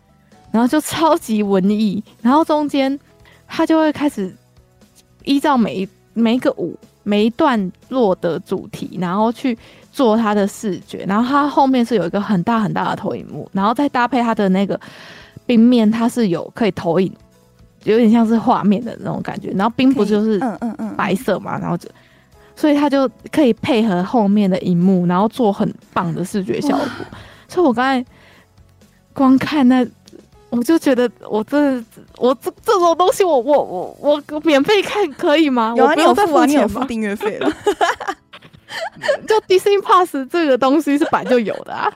[0.53, 2.99] 然后就超级文艺，然后中间
[3.47, 4.35] 他就会开始
[5.25, 9.59] 依照每一每一个舞每一段落的主题，然后去。
[9.95, 14.81] 做他的视觉，然后他后面是有一个很大很大的投影幕，然后再搭配他的那个
[15.47, 17.13] 冰面，它是有可以投影，
[17.85, 19.51] 有点像是画面的那种感觉。
[19.57, 21.89] 然后冰不就是嗯嗯嗯白色嘛，然后就
[22.55, 26.87] 所以它就可以配合后面的荧幕，然后做很棒的视觉效果。
[27.49, 28.05] 所以我刚才
[29.13, 29.87] 光看那，
[30.51, 31.85] 我就觉得我真的
[32.19, 35.75] 我这这种东西我，我我我我免费看可以吗？
[35.77, 37.53] 有啊，你有付啊，你有付订阅费了。
[39.29, 41.93] 就 Disney Plus 这个东西是本来就有的啊，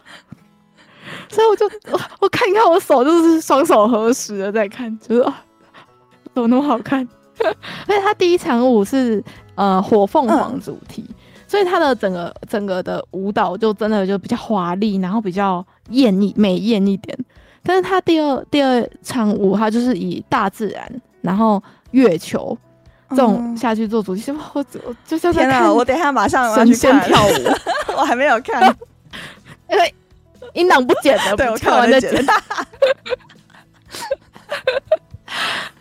[1.29, 5.23] 所以我就我，我看一看我手就是双手合十的在看，就是
[6.35, 7.07] 怎么那么好看？
[7.39, 7.55] 而
[7.89, 9.23] 且他第一场舞是
[9.55, 11.15] 呃火凤凰主题，嗯、
[11.47, 17.17] 所以他的整个整个的舞蹈就真的就比较华丽，然后比较艳丽美艳一点。
[17.63, 22.57] 但是他第二第二场舞，他就是以大自然，然后月球。
[23.11, 25.73] 这种下去做主题，我我就像天哪！
[25.73, 27.31] 我等一下马上要去看跳舞，
[27.97, 28.61] 我还没有看，
[29.71, 29.95] 因为
[30.57, 32.13] 音档不剪的，对我看完再剪。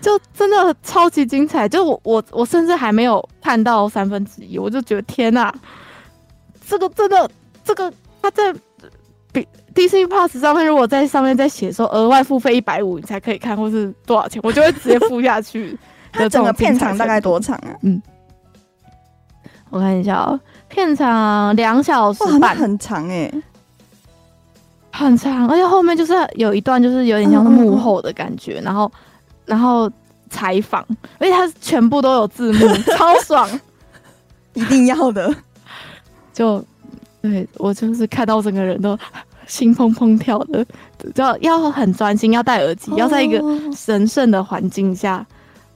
[0.01, 5.51] 就真的超级精彩，就我我我甚至还没有看到三分之一，我就觉得天哪，
[6.67, 7.27] 这个真的
[7.63, 8.53] 这个他在
[9.31, 15.77] 比 Disney Plus 上面，如果在上面再写说额外付费一百五你才可以看，或是多少钱，我就会直接付下去。
[16.13, 17.75] 它整个片长大概多长啊？
[17.81, 18.01] 嗯，
[19.69, 23.43] 我看一下哦、喔，片长两小时半，很长哎、欸，
[24.95, 28.91] 很长，而且后面就是有一段就是有点像是幕后的感觉，嗯嗯嗯然后
[29.45, 29.91] 然后
[30.29, 30.85] 采访，
[31.19, 33.49] 而且它全部都有字幕， 超爽，
[34.53, 35.33] 一定要的。
[36.33, 36.63] 就
[37.21, 38.97] 对我就是看到整个人都
[39.47, 40.65] 心怦怦跳的，
[41.15, 43.41] 要要很专心，要戴耳机，要在一个
[43.75, 45.25] 神圣的环境下。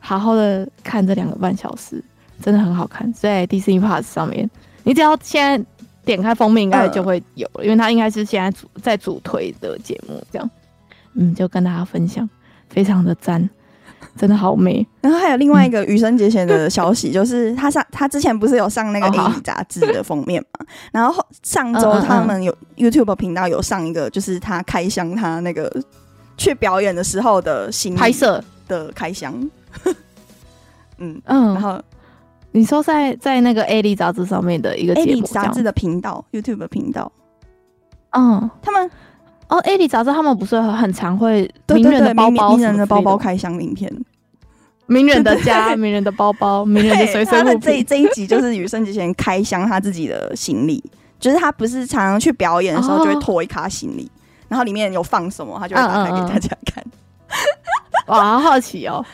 [0.01, 2.01] 好好的看这两个半小时，
[2.41, 4.49] 真的很好看，在 Disney Plus 上面，
[4.83, 5.65] 你只要现在
[6.05, 10.49] 点开封面，应该就会有了，呃、因为它应该是现在主在主推的节目，这样，
[11.13, 12.27] 嗯，就跟大家分享，
[12.69, 13.49] 非常的赞，
[14.17, 14.85] 真的好美。
[15.01, 20.65] 然后还有另外一个羽生结弦的消息， 就是他上他之前不是有上那个影杂志的封面嘛？
[20.91, 25.71] 然后上周他们有 YouTube 频道有上一个，就是他开箱他那个
[26.37, 28.43] 去表演的时候的新拍摄。
[28.69, 29.33] 的开箱。
[30.99, 31.81] 嗯嗯，然后
[32.51, 37.11] 你说在在那个 A 丽杂志上面的一个节目，杂志的频道，YouTube 频道，
[38.11, 38.89] 嗯，他们
[39.47, 43.91] 哦，A 丽杂志他们不是很常会名人的包包，名人的包包开箱影片，
[44.87, 47.61] 名人的家，名人的包包，名人的随身物品。
[47.61, 50.83] 这这一集就是羽生结弦开箱他自己的行李，
[51.19, 54.09] 就是他不是常常去表演的时候就会拖一卡行李，
[54.47, 56.83] 然后里面有放什么，他就会打开给大家看。
[58.07, 59.05] 哇，好好奇哦。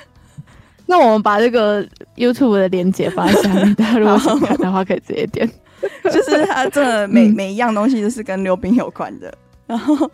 [0.88, 5.50] 那我们把这个 YouTube 的链接放在下面，大家 如果想看的话，可以直接点。
[6.06, 9.32] 就是它真的每、嗯、每一样东西都是跟溜冰有关的。
[9.68, 10.10] 然后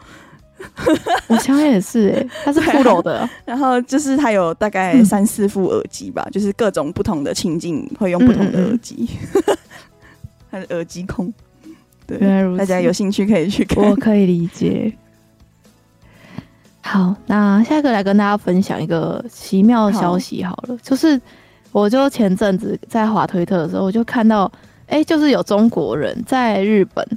[1.28, 3.30] 我想也是、欸，哎，它是 Pro 的。
[3.46, 9.10] 然后就是它有大概三四副耳机吧，嗯、就是各种不同的情境会用不同的耳机。
[10.50, 11.34] 它是耳机控，
[12.06, 12.20] 对，
[12.58, 13.84] 大家有兴趣可以去看。
[13.84, 14.92] 我可以理解。
[16.84, 21.20] 好，那下一个来跟大家分享一个奇妙的消息好了，好，就是
[21.72, 24.52] 我就前阵子在滑推特的时候，我就看到，
[24.88, 27.08] 哎、欸，就是有中国人在日本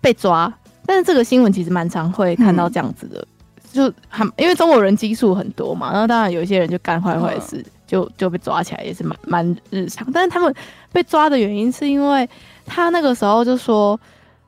[0.00, 0.52] 被抓，
[0.84, 3.24] 但是这个新闻其实蛮常会看到这样子的，
[3.72, 10.52] 嗯、就很因为中国人基数很多嘛，然后当然有一些人就干坏坏事，就就被抓起来也是蛮蛮日常，但是他们
[10.92, 12.28] 被抓的原因是因为
[12.66, 13.98] 他那个时候就说，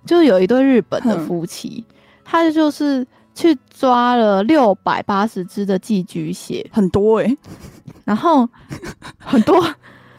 [0.05, 1.94] 就有一对日本的夫妻，嗯、
[2.25, 3.07] 他就是。
[3.35, 7.38] 去抓了六百八十只的寄居蟹，很多哎、欸，
[8.05, 8.49] 然后
[9.18, 9.62] 很多，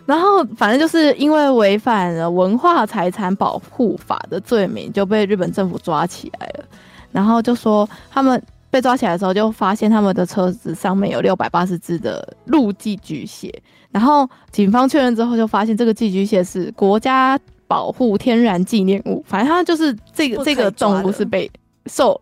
[0.05, 6.65] 然后反正就是因为违反了文化财产保护法的罪名，就被日本政府抓起来了。
[7.11, 13.49] 然后就说他们被抓起来的时候，就发现他们的车子上面有六百八十只的陆寄居蟹。
[13.89, 19.23] 然后警方确认之后，就发现这个寄居蟹是国家保护天然纪念物。
[19.25, 21.49] 反正它就是这个这个动物是被
[21.85, 22.19] 受，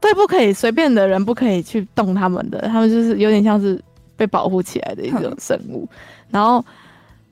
[0.00, 3.82] 对，不可以随便的人不可以去动他们的，他们就是有点像是
[4.16, 5.88] 被保护起来的一种生物。
[6.30, 6.64] 然后，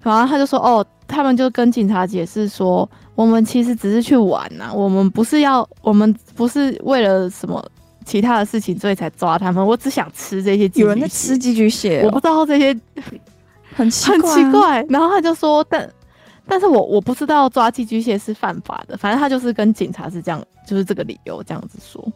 [0.02, 7.64] 然后他就说：“哦，他们就跟警察解释说，我们其实只是去玩呐、啊，我们不是要，我们不是为了什么
[8.04, 9.64] 其他的事情，所以才抓他们。
[9.64, 10.82] 我只想吃这些寄居蟹。
[10.82, 12.76] 有人在吃寄居蟹、哦，我不知道这些。”
[13.76, 14.86] 很奇怪、啊，很奇怪。
[14.88, 15.90] 然后他就说，但
[16.46, 22.06] 但是我我不知道抓寄居蟹是犯法的，反正他就是跟警察是这样，就是这个理由这样子说。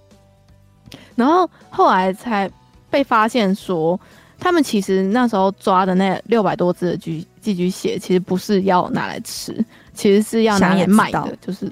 [1.19, 2.49] 然后后来才
[2.89, 3.99] 被发现说，
[4.39, 9.53] 他们其实那时候抓的那六百多只的寄寄居蟹，其实不是要拿来吃，
[9.93, 11.37] 其实是要拿来卖的。
[11.41, 11.69] 就是，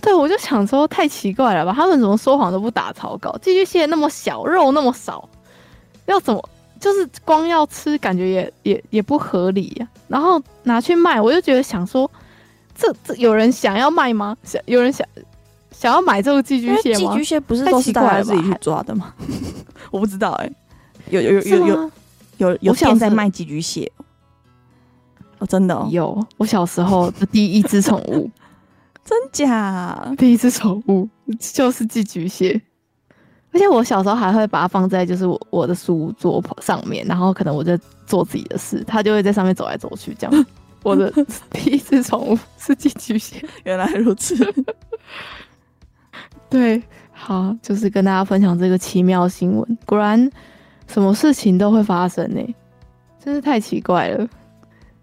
[0.00, 1.72] 对，我就想说太奇怪了吧？
[1.72, 3.38] 他们怎么说谎都不打草稿？
[3.40, 5.28] 寄居蟹那么小，肉那么少，
[6.06, 6.48] 要怎么？
[6.80, 10.02] 就是光要吃，感觉也也也不合理呀、啊。
[10.08, 12.10] 然后拿去卖，我就觉得想说，
[12.74, 14.36] 这这有人想要卖吗？
[14.42, 15.06] 想有人想
[15.82, 17.12] 想要买这个寄居蟹吗？
[17.12, 19.12] 寄居蟹不是都是大家自己去抓的吗？
[19.90, 20.52] 我不知道哎、欸，
[21.10, 21.90] 有有有有有
[22.36, 23.90] 有有店在卖寄居蟹
[25.40, 26.24] 哦，真的、哦、有。
[26.36, 28.30] 我小时候的第一只宠物，
[29.04, 30.14] 真假？
[30.16, 31.08] 第一只宠物
[31.40, 32.62] 就是寄居蟹。
[33.52, 40.46] 而且我小时候还会把它放在就是我我的书桌上面，然后可能我就做自己的事，它就会在上面走来走去这样。
[40.84, 41.12] 我的
[41.50, 44.36] 第一只宠物是寄居蟹，原来如此。
[46.52, 49.78] 对，好，就是跟大家分享这个奇妙新闻。
[49.86, 50.30] 果然，
[50.86, 52.54] 什么事情都会发生呢、欸，
[53.18, 54.28] 真是太奇怪了。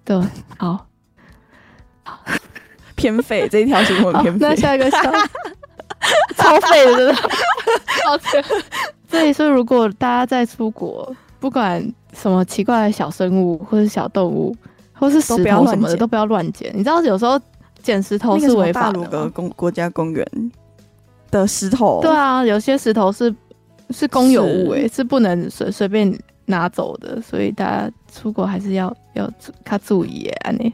[0.05, 0.21] 对，
[0.57, 0.85] 好，
[2.95, 4.39] 偏废这一条新闻偏废。
[4.41, 4.97] 那下一个小。
[6.37, 7.15] 超废的，真的。
[8.05, 8.43] 抱歉。
[9.09, 14.55] 所以说，如果大家在出国，不管什么奇怪的小生物，或是小动物，
[14.93, 16.71] 或是石头什么的，都不要乱捡。
[16.73, 17.39] 你知道，有时候
[17.83, 18.99] 捡石头是违法的。
[18.99, 20.25] 那个大鲁格公国家公园
[21.31, 23.33] 的石头，对啊，有些石头是
[23.89, 27.21] 是公有物、欸，诶，是不能随随便拿走的。
[27.21, 29.29] 所以大家出国还是要要
[29.63, 30.73] 他注意耶，安妮。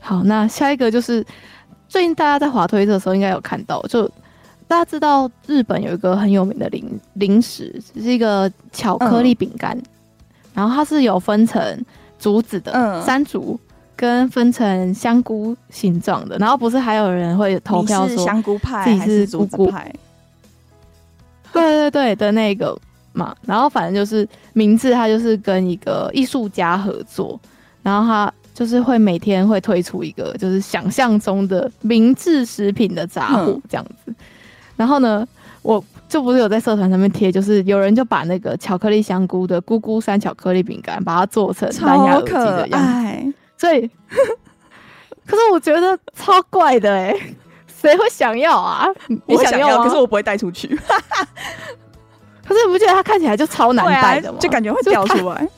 [0.00, 1.24] 好，那下一个就是
[1.88, 4.10] 最近大家在滑推特的时候应该有看到，就。
[4.66, 9.84] 大家知道日本有一个很有名的零零食，是一个巧克力饼干，嗯，
[10.54, 11.84] 然后它是有分成
[12.18, 13.60] 竹子的，嗯，山竹
[13.96, 19.92] 跟分成香菇形状的，然后不是还有人会投票说香菇派自己是竹子派，
[21.52, 22.76] 对对对的那个
[23.12, 27.38] 嘛，然后反正就是名字，它就是跟一个艺术家合作，
[27.82, 34.10] 然后他就是会每天会推出一个就是想象中的明治食品的杂货这样子。
[34.10, 34.14] 嗯
[34.76, 35.24] 然后呢，
[35.62, 43.32] 我就不是有在社团上面贴，就是有人就把那个巧克力香菇的咕咕山巧克力饼干，把它做成蓝牙耳机的样子。
[43.64, 43.90] 所以，
[45.26, 48.86] 可是我觉得超怪的哎、欸， 谁会想要啊？
[49.26, 50.68] 我想要，可是我不会带出去。
[52.46, 54.38] 可是你不觉得它看起来就超难带的吗？
[54.38, 55.48] 就感觉会掉出来，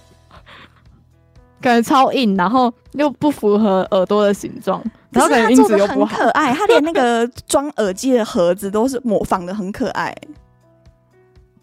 [1.60, 4.80] 感觉超硬，然后又不符合耳朵的形状。
[5.10, 6.52] 然后感觉音质又不可爱。
[6.52, 10.14] 他连那个装耳机的盒子都是模仿的很可爱。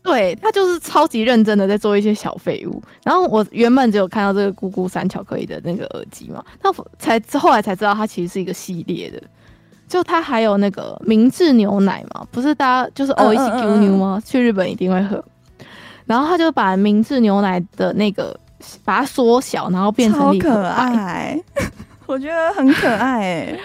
[0.03, 2.81] 对，他就是超级认真的在做一些小废物。
[3.03, 9.21] 然后我原本只有看到这个咕咕山巧克力的那个耳机嘛，那才后来才知道它其实是一个系列的。
[9.87, 14.21] 就它还有那个明治牛奶嘛，不是大家就是 O E C Q 牛吗？
[14.25, 15.23] 去日本一定会喝。
[16.05, 18.37] 然后他就把明治牛奶的那个
[18.83, 21.39] 把它缩小，然后变成可爱。
[22.05, 23.59] 我觉得很可爱哎、欸，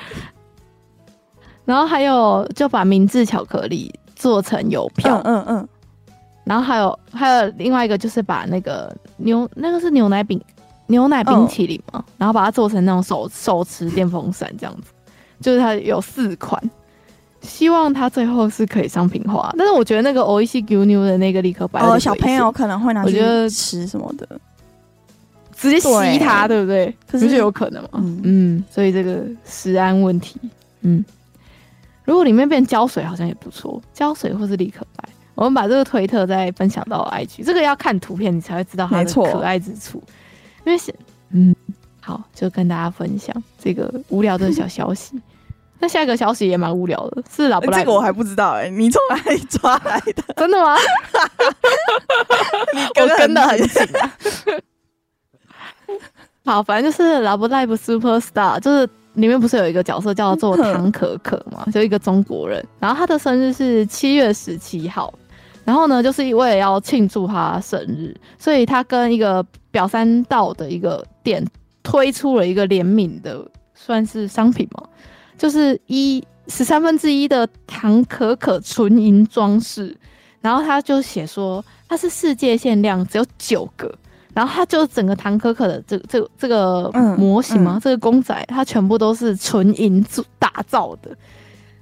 [1.64, 5.68] 然后还有就把明治巧克力做成邮票，嗯嗯，嗯，
[6.48, 10.40] 然后还有还有另外一个就是把那个牛那个是牛奶饼
[10.86, 14.90] 牛奶冰淇淋嘛、哦，然后把它做成那种手手持电风扇这样子，
[15.40, 16.58] 就是它有四款，
[17.42, 23.20] 希望它最后是可以商品化，但是我觉得那个欧伊西牛牛的那个立可白哦，小朋友可能会拿去
[23.50, 24.26] 吃什么的。
[25.60, 26.96] 直接吸它，对不对？
[27.10, 27.88] 可是有可能吗？
[27.94, 30.38] 嗯，嗯，所以这个食安问题，
[30.82, 31.04] 嗯，
[32.04, 35.08] 如果里面变胶水，好像也不错，胶水或是立可白。
[35.38, 40.02] 我们把这个推特再分享到 IG，这个要看图片你才会知道它的可爱之处。
[40.66, 40.92] 因为是，
[41.30, 41.54] 嗯，
[42.00, 45.18] 好，就跟大家分享这个无聊的小消息。
[45.78, 50.24] 那下一个消息也蛮无聊的，是啦，不这个我还不知道哎、欸，你从哪里抓来的？
[50.36, 50.76] 真的吗？
[52.74, 54.12] 你跟跟的很紧啊。
[56.44, 65.14] 好，反正就是 Love Live Super Star，就是里面不是有一个角色叫做唐可可嘛，就一个中国人，然后他的生日是七月十七号，
[65.68, 71.46] 然后呢，就是为了要庆祝他生日，所以他跟一个表三道的一个店
[71.82, 74.82] 推出了一个联名的，算是商品嘛，
[75.36, 79.94] 就是一十三分之一的唐可可纯银装饰，
[80.40, 83.94] 然后他就写说它是世界限量，只有九个。
[84.34, 86.88] 然后它就整个唐可可的这这这个
[87.18, 90.02] 模型嘛，嗯嗯、这个公仔它全部都是纯银
[90.38, 91.10] 打造的。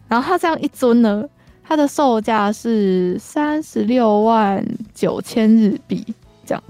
[0.09, 1.23] 然后它这样一尊呢，
[1.69, 4.65] 它的售价是三十六万
[4.95, 6.07] 九千日币，
[6.45, 6.63] 这样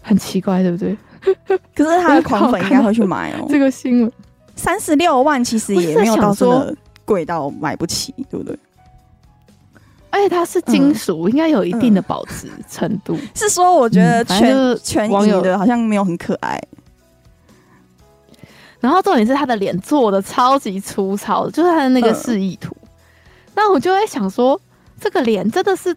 [0.00, 0.96] 很奇怪，对不对？
[1.74, 3.46] 可是他的狂粉应该会去买哦。
[3.48, 4.12] 这个新闻
[4.54, 6.72] 三十六万其实也没有到说
[7.04, 8.56] 贵到买不起，对不对？
[10.10, 13.16] 而且它是金属，嗯、应该有一定的保值程度。
[13.16, 16.60] 嗯、 是说，我觉得全、嗯、全银的好像没有很可爱。
[18.78, 22.76] 然后重点是他的脸做的超级粗糙，就是他的那个示意图。
[23.54, 24.60] 那、嗯、我就会想说，
[25.00, 25.96] 这个脸真的是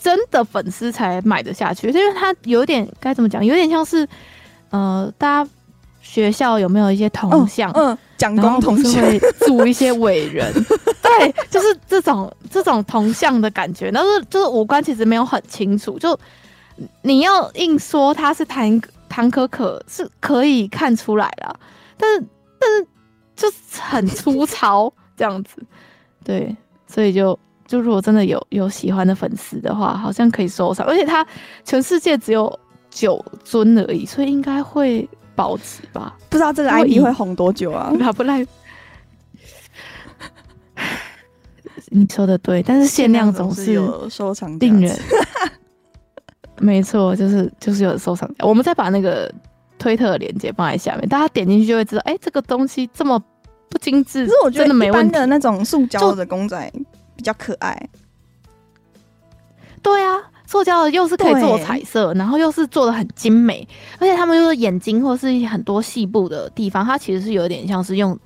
[0.00, 4.08] 真的粉丝才买得下去，因为它有点该怎么讲，有点像是
[4.70, 5.50] 呃，大家
[6.00, 7.70] 学校有没有一些铜像？
[7.72, 7.92] 嗯。
[7.92, 10.52] 嗯蒋公铜像会组一些伟人，
[11.00, 13.92] 对，就是这种这种铜像的感觉。
[13.92, 16.18] 但是就是五官其实没有很清楚，就
[17.02, 21.54] 你要硬说他是谭谭可可是可以看出来啦，
[21.96, 22.26] 但是
[22.58, 22.86] 但是
[23.36, 25.62] 就是很粗糙这样子，
[26.24, 26.56] 对，
[26.86, 31.26] 所以就就如果真的有有喜欢的粉丝的话，好像可以收藏，而且他
[31.64, 32.58] 全世界只有
[32.90, 35.08] 九尊而已，所以应该会。
[35.38, 37.92] 保值吧，不知道这个 IP 会红多久啊？
[38.12, 38.44] 不赖，
[41.90, 44.98] 你说的对，但是限量总是有收藏定人，
[46.58, 48.28] 没错，就是就是有收藏。
[48.40, 49.32] 我们再把那个
[49.78, 53.22] 推特的链接放在下面，大家点进去就会知道，哎、欸，这个东西这么
[53.68, 56.72] 不精致，可是我觉得一般的那种塑胶的公仔
[57.16, 57.88] 比较可爱。
[59.82, 60.16] 对啊。
[60.50, 68.18] 塑胶的又是可以做彩色，然后又是做的很精美，而且他们就是眼睛或是很多细部的地方，它其实是有点像是用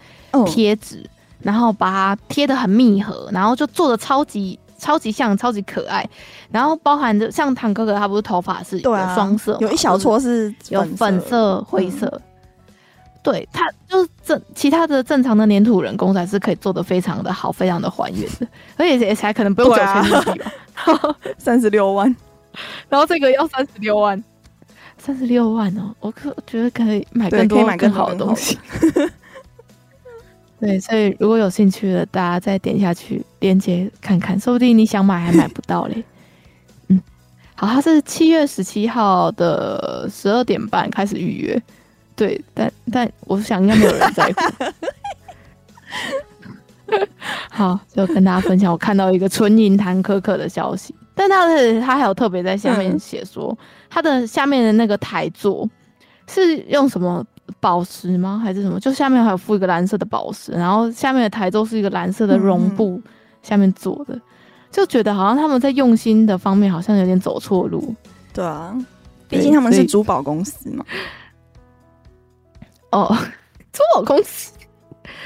[0.47, 6.09] 贴纸，哦、然后把它贴的很密合，然后就做的超级超级像，超级可爱。
[6.53, 12.07] 然后包含着像唐哥哥，他不是头发是有双色，有一小撮是有粉色、灰色。
[12.07, 12.22] 嗯、
[13.22, 20.52] 对，它就是正其他的正常的粘土人工才是可以做的非常的好，非常的还原的，而且也才可能不用九千日币吧。
[21.38, 22.16] 三十六万，
[22.90, 24.20] 然后这个要三十六万，
[24.98, 25.94] 三十六万哦！
[26.00, 28.58] 我可觉得可以买更多、更好的东西。
[30.58, 36.02] 对，所以如果有兴趣的，大家再点下去链接看看，说不定你想买还买不到嘞。
[36.88, 37.00] 嗯，
[37.54, 41.62] 好，它是七月十七号的十二点半开始预约。
[42.14, 44.64] 对，但但我想应该没有人在乎。
[47.50, 53.56] 好，就跟大家分享，我看到一个纯银弹可可的消息，但他的他还有特别在下面写说，
[53.88, 55.66] 他、嗯、的下面的那个台座
[56.26, 57.24] 是用什么
[57.60, 58.38] 宝石吗？
[58.44, 58.78] 还是什么？
[58.78, 63.00] 就下面还有附一个蓝色的宝石，然后下面的台座是一个蓝色的绒布
[63.42, 64.22] 下面做的，嗯、
[64.70, 67.94] 就觉得好像他们在用心的方面好像有点走错路。
[68.34, 68.76] 对啊，
[69.30, 70.84] 毕竟他们是珠宝公司嘛。
[72.93, 73.14] 哦，
[73.72, 74.53] 珠宝公司。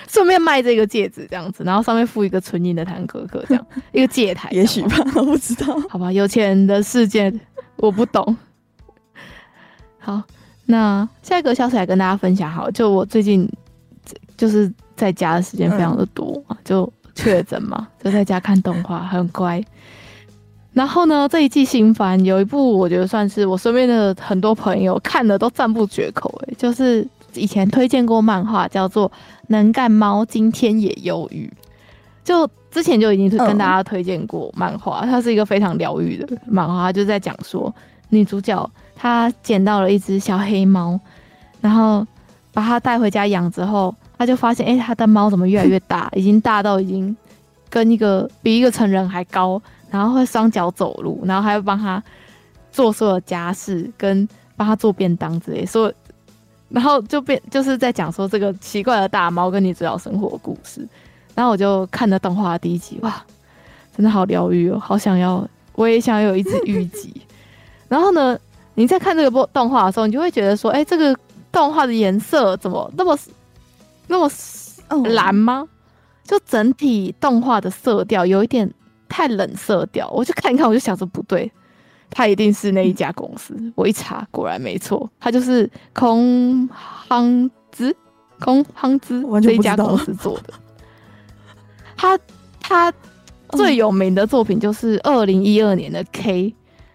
[0.08, 5.76] 顺便卖这个戒指这样子，然后上面附一个纯银的弹可可，这样一个戒台，也许吧，我不知道。
[5.90, 7.30] 好吧，有钱人的世界
[7.76, 8.34] 我不懂。
[9.98, 10.22] 好，
[10.64, 12.50] 那下一个消息来跟大家分享。
[12.50, 13.46] 好，就我最近
[14.36, 19.62] 就是在家的时间非常的多，嗯、就确诊嘛，就在家看动画，很乖。
[20.72, 27.06] 然后呢，这一季新番有一部，我觉得算是我身边的很多朋友看的都赞不绝口，哎，就是。
[27.40, 29.08] 以前推荐过漫画，叫做
[29.48, 31.46] 《能干猫今天也忧郁》，
[32.24, 37.74] 就之前就已经跟大家推荐过漫画，它是一个非常疗愈的漫画，就在讲说
[38.10, 40.98] 女主角她捡到了一只小黑猫，
[41.60, 42.06] 然后
[42.52, 47.16] 把它带回家养之后，她就发现，哎，她的猫怎么越来越大，已经大到已经
[47.70, 49.60] 跟一个比一个成人还高，
[49.90, 52.02] 然后会双脚走路，然后还会帮他
[52.70, 55.94] 做所有家事，跟帮他做便当之类，所以。
[56.68, 60.86] 然后就变就是在讲说这个奇怪的大猫跟女主角生活的故事，
[61.34, 63.24] 然后我就看了动画第一集，哇，
[63.96, 67.22] 真的好疗愈哦，好想要，我也想有一只玉吉。
[67.88, 68.36] 然后呢，
[68.74, 71.16] 你在看这个播动画的时候，你就会觉得说，哎，这个
[71.52, 73.16] 动画的颜色怎么那么
[74.08, 74.28] 那么
[75.10, 75.68] 蓝吗？
[76.24, 78.68] 就整体动画的色调有一点
[79.08, 81.50] 太冷色调，我就看一看，我就想说不对。
[82.10, 86.68] 他一定是那一家公司，我一查果然没错，他就是空
[87.08, 87.94] 夯子，
[88.40, 90.54] 空夯织这一家公司做的。
[91.96, 92.18] 他
[92.60, 92.92] 他
[93.50, 96.54] 最有名的作品就是二零一二年的 K，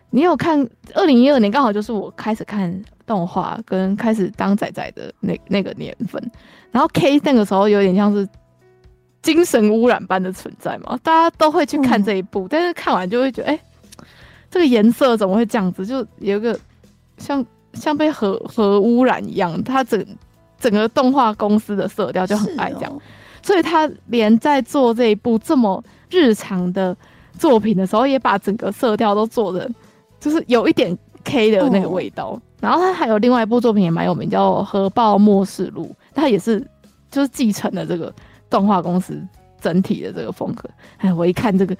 [0.10, 0.68] 你有看？
[0.94, 6.22] 二零一二年刚好就是我开始看动画跟开始当仔仔的那那个年份，
[6.70, 8.28] 然后 K 那个时候有点像是
[9.22, 13.62] 精神污染般的存在嘛，大家都会去看这一部，嗯、但是看完就会觉得，哎、欸，
[14.52, 15.84] 这个颜色怎么会这样子？
[15.84, 16.60] 就有一个
[17.18, 17.44] 像
[17.74, 20.06] 像被核核污染一样，它整
[20.60, 23.02] 整个动画公司的色调就很爱这样。
[23.42, 26.96] 所以他连在做这一部这么日常的
[27.40, 29.68] 作品的时候，也把整个色调都做的，
[30.20, 32.28] 就是有一点 K 的那个味道。
[32.28, 36.60] 哦、然后他还有另外一部作品也蛮有名，叫《核爆末世录》，他也是
[37.10, 38.14] 就是继承了这个
[38.48, 39.20] 动画公司
[39.60, 40.70] 整体的这个风格。
[40.98, 41.76] 哎，我一看这个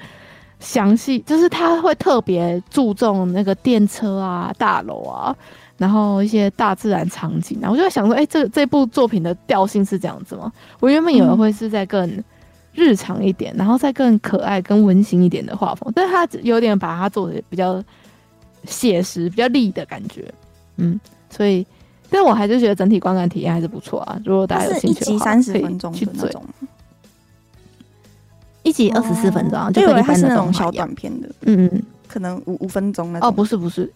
[0.62, 5.36] 详细，就是他会特别注重那个电车啊、大楼啊。
[5.78, 10.52] 然后一些大自然场景，然后我就在想说，哎、欸，这这部作品的调性是这样子吗？
[10.80, 12.24] 我原本以为会是在更
[12.72, 17.84] 日常一点，嗯、然后再更可爱、更温馨一点的画风，但是他有点把它做的比较
[18.66, 20.32] 写实、比较立的感觉，
[20.78, 21.00] 嗯，
[21.32, 21.66] 所以，
[22.12, 24.22] 但我还是觉得整体观感体验还是不错啊。
[24.24, 26.46] 如果大家有兴趣的话，一集三十分钟的那种，
[28.64, 33.28] 一集二十四分钟，哦、就可以看那种小短片的，嗯嗯，可能五五分钟那种。
[33.28, 33.92] 哦，不是不是。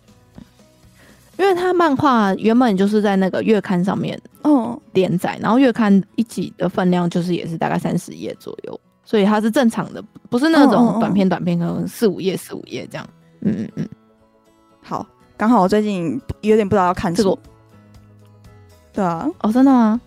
[1.37, 13.05] 因为它漫画原本就是在那个月刊上面哦连载，然后月刊一集的分量就是也是大概三十页左右，所以它是正常的，不是那种短片短片，可能四五页四五页这样。
[13.41, 13.89] 嗯嗯嗯。
[14.81, 15.05] 好，
[15.35, 17.37] 刚好我最近有点不知道要看什么。
[18.93, 19.29] 对啊。
[19.41, 19.99] 哦，真的吗？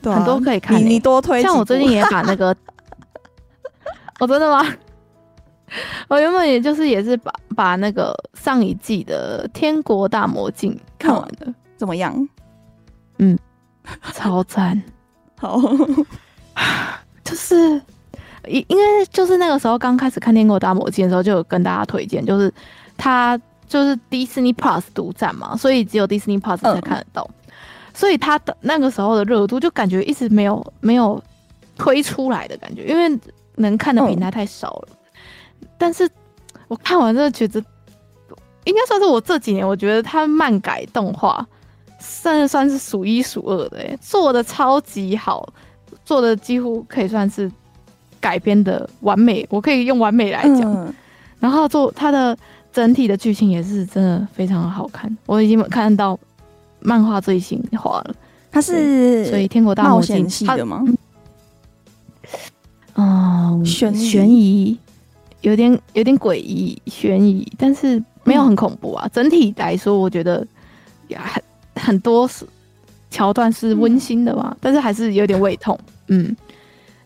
[0.00, 0.16] 对啊。
[0.16, 0.82] 很多可以看，欸。
[0.82, 1.42] 你你多推。
[1.42, 2.56] 像我最近也把那个。
[4.18, 4.64] 哦，真的吗？
[6.08, 12.28] 我原本也就是也是把把那个上一季的《天国大魔镜》看完了，怎么样？
[13.18, 13.38] 嗯，
[14.14, 14.82] 超赞。
[15.38, 15.60] 好，
[17.22, 17.54] 就是
[18.46, 22.52] 因因为就是那个时候刚开始看《天国大魔镜》的时候，就有跟大家推荐，就是
[22.96, 23.38] 它
[23.68, 27.52] 就是 Disney Plus 独占嘛，所以只有 Disney Plus 才看得到，嗯、
[27.92, 31.22] 所以它的那个时候的热度就感觉一直没有没有
[31.76, 33.20] 推出来的感觉，因为
[33.58, 34.88] 能看的平台太少了。
[34.90, 34.94] 嗯
[35.76, 36.08] 但是
[36.66, 37.62] 我看完真的觉得，
[38.64, 41.46] 应该算是我这几年我觉得他漫改动画，
[42.00, 45.48] 算是算是数一数二的，欸，做的超级好，
[46.04, 47.50] 做的几乎可以算是
[48.20, 50.62] 改编的完美，我可以用完美来讲。
[50.62, 50.92] 嗯、
[51.38, 52.36] 然后做它的
[52.72, 56.18] 整体的剧情也是真的非常的好看，我已经看到
[56.80, 58.14] 漫画最新化了。
[58.50, 60.82] 它是所以《天国大冒险》系的吗？
[60.86, 60.96] 嗯，
[63.64, 64.78] 悬悬疑。
[65.42, 69.06] 有点有点诡异悬疑，但是没有很恐怖啊。
[69.06, 70.44] 嗯、整体来说，我觉得
[71.14, 71.40] 很
[71.76, 72.44] 很多是
[73.08, 75.78] 桥段是温馨的吧，嗯、但是还是有点胃痛。
[76.08, 76.36] 嗯，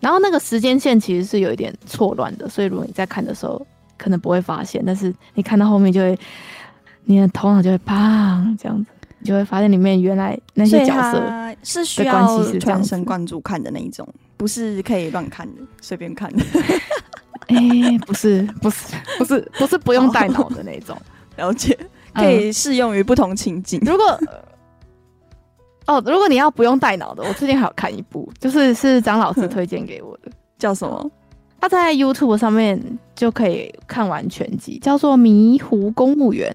[0.01, 3.64] 然后那个时间线其实是有一点错乱的，所以如果你在看的时候
[3.99, 6.18] 可能不会发现，但是你看到后面就会，
[7.05, 8.86] 你的头脑就会砰这样子，
[9.18, 11.22] 你就会发现里面原来那些角色
[11.62, 14.09] 是需要全神贯注看的那一种，
[14.43, 16.45] 不是可以乱看的，随便看的。
[17.47, 21.01] 哎、欸，不是，不是，不是，不是不用带脑的那种，
[21.36, 21.78] 了解，
[22.12, 23.78] 可以适用于不同情境。
[23.84, 24.20] 嗯、如果
[25.86, 31.09] 哦，如果你要不用带脑的，我最近还有看一部，就是是张老师推荐给我的，叫什么？
[31.61, 32.82] 他在 YouTube 上面
[33.14, 36.53] 就可以看完全集，叫做《迷糊公务员》。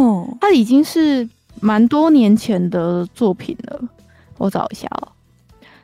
[0.00, 1.28] 哦，他已经是
[1.60, 3.80] 蛮多年前的作品了，
[4.38, 5.08] 我找一下哦。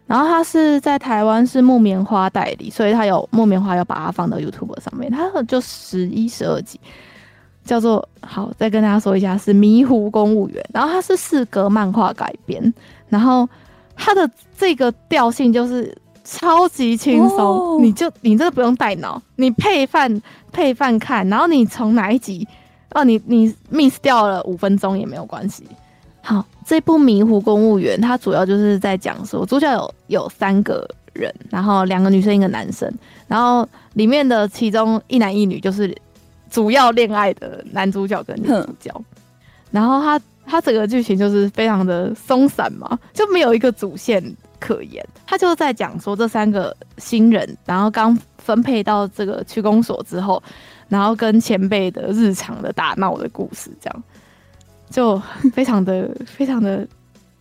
[0.06, 6.80] 然后他是在台湾是木棉花代理，所以他有木棉花要把它放到 YouTube 上面，他就十一十二集，
[7.64, 12.72] 叫做好，再跟大家说一下是迷糊公务员，然后它是四格漫画改编，
[13.08, 13.48] 然后
[13.96, 15.92] 它的这个调性就是
[16.22, 22.46] 超级轻松，哦、你就你真的不用带脑，你配饭配饭看，然后你从哪一集
[22.94, 25.66] 哦，你你 miss 掉了五分钟也没有关系。
[26.26, 32.92] 好，这部《迷糊公务员》它主要就是在讲说，主角有有三个人，然后两个女生，一个男生，
[33.28, 35.96] 然后里面的其中一男一女就是
[36.50, 39.04] 主要恋爱的男主角跟女主角，
[39.70, 44.20] 然后他他整个剧情就是非常的松散嘛，就没有一个主线
[44.58, 50.42] 可言，他就是在讲说这三个新人，然后刚分配到这个区公所之后，
[50.88, 54.02] 然后跟前辈的日常的打闹的故事，这样。
[54.90, 55.20] 就
[55.52, 56.86] 非常的 非常的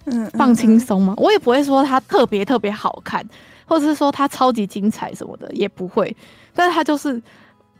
[0.05, 3.25] 嗯放轻松嘛，我也不会说它特别特别好看，
[3.65, 6.15] 或者是说它超级精彩什么的也不会，
[6.53, 7.21] 但是它就是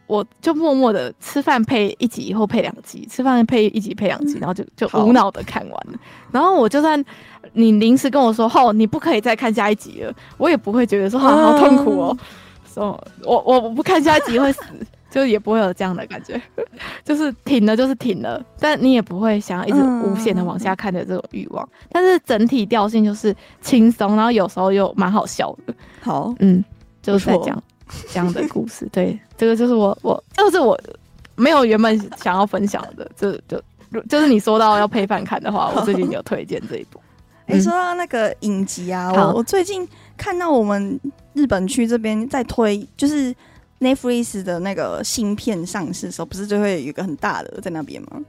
[0.08, 6.00] 我就默默的吃饭配一集或配两集，吃饭配一集配两集，然后就就无脑的看完了。
[6.32, 7.04] 然后我就算
[7.54, 12.18] 你临时跟我说，哦，你不可以再看下一集了，我也不会觉得说好好痛苦哦，
[12.72, 14.62] 说我我我不看下一集会死。
[15.16, 16.40] 就也不会有这样的感觉，
[17.06, 21.66] 就是停了就是停了，但你也不会想要一直无限的往下看的这种欲望。
[21.72, 25.74] 嗯、但是整体调性就是轻松，然后有时候又蛮好笑的。
[26.02, 26.62] 好，嗯，
[27.02, 27.64] 就是在讲
[28.12, 28.86] 这样 的故事。
[28.92, 30.78] 对，这个就是我我就是我
[31.38, 37.00] 没有原本想要分享的，就就就是你说到要配饭看的话，我最近有推荐这一部。
[37.48, 39.88] 你、 嗯欸、说到那个影集啊，我我最近
[40.18, 41.00] 看到我们
[41.32, 43.34] 日本区这边在推，就是。
[43.85, 48.21] Netflix 的那个新片上市的时候，不是就会有一个很大的在那边吗？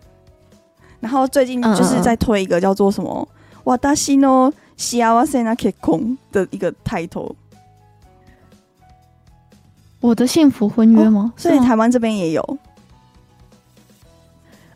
[1.00, 3.28] 然后最近就是在推一个叫做什么“
[3.66, 7.36] 私の幸せな结婚”的一个 title。
[10.00, 11.34] 我的幸福婚约吗？
[11.36, 12.58] 哦、所以台湾这边也有。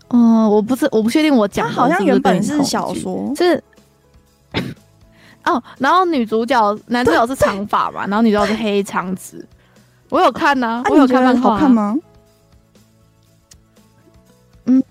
[0.10, 1.92] 嗯、呃，我不是，我不确定我讲的是不是。
[1.94, 3.64] 好像原本是小说，是。
[5.46, 9.48] 哦，然后女主角、男主角是长发嘛，然后女主角是黑长直。
[10.11, 11.97] 我有看呢、啊，我有看漫画、啊，好看吗？
[14.67, 14.83] 嗯，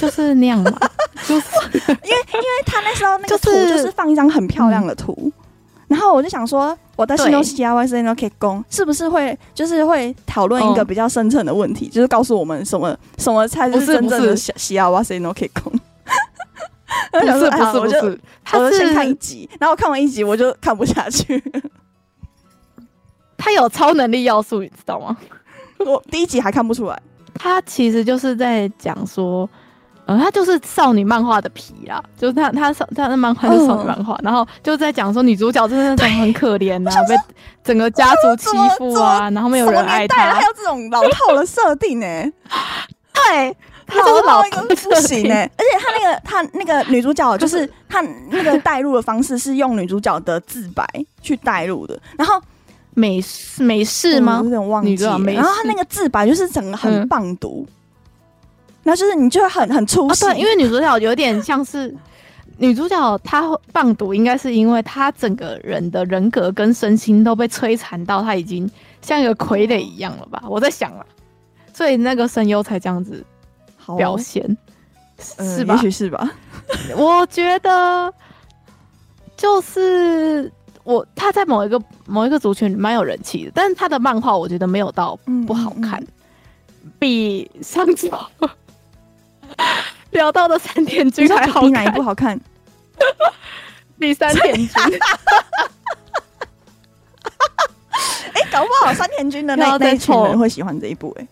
[0.00, 0.70] 就是那样嘛，
[1.26, 5.32] 就是因为因为他那时候那个图就是放一张很漂亮的图，嗯、
[5.88, 15.72] 然后我就想说，我的新东西 Y C N 可以攻，是不是会就是会讨论一个比较深层的问题，哦、就是告诉我们什么什么才是真正的西 C N 可以攻？
[17.12, 17.98] 不是不是不是， 我就
[18.58, 21.42] 我就先看一集，然后看完一集我就看不下去。
[23.42, 25.16] 他有超能力要素，你知道吗？
[25.84, 26.96] 我第一集还看不出来。
[27.34, 29.50] 他其实就是在讲说，
[30.06, 37.16] 呃，他就是少女漫画的皮啦，就是他他少他的漫画是少女漫画，嗯、然后就在讲说女主角真的是很可怜啊，被
[37.64, 38.46] 整个家族欺
[38.78, 42.32] 负啊，然后没有人爱她，还有这种老套的设定呢、欸？
[43.12, 43.56] 对，
[43.88, 45.50] 他就是老套不行呢、欸。
[45.58, 50.86] 而且他那个他那个女主角就是他那个带入的方式是用女主角的自白
[51.20, 52.40] 去带入的，然后。
[52.94, 54.40] 美式美式吗？
[54.44, 54.94] 有点忘记。
[54.94, 57.66] 然后他那个字白就是整个很棒读，
[58.82, 60.26] 那就是你就会很很出戏。
[60.26, 61.94] 对，因为女主角有点像是
[62.58, 68.70] 女主角，她棒读应该是因为她整个人的人格跟身心都被摧残到，她已经
[69.00, 70.42] 像一个傀儡一样了吧？
[70.46, 71.06] 我在想啊，
[71.72, 73.24] 所以那个声优才这样子
[73.96, 74.56] 表现，
[75.18, 75.74] 是吧？
[75.76, 76.30] 也许是吧。
[76.96, 78.12] 我觉得
[79.36, 80.52] 就是。
[80.84, 85.16] 我他在某一个某一个族群蛮有人气的，但是他的漫画我觉得没有到
[85.46, 86.08] 不好看，嗯
[86.84, 88.10] 嗯、比上次
[90.10, 91.62] 聊到的三田君还好看。
[91.62, 92.40] 比哪一部好看？
[93.98, 94.68] 比三田君。
[98.34, 101.28] 哎、欸，搞不好三田君的那 那群人会喜欢这一部哎、欸。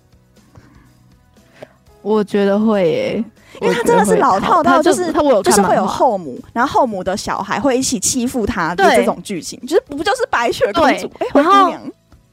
[2.03, 3.25] 我觉得会耶、
[3.61, 11.11] 欸，因为他真的是老套到就是他就是会有后母，然后后母的小孩会一起欺负他的这种剧情，就是不就是白雪公主？
[11.35, 11.73] 然后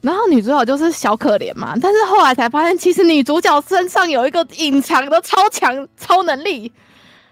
[0.01, 6.71] 然后女主角就是小可怜嘛，但是后来才发现，其实女主角身上有一个隐藏的超强超能力。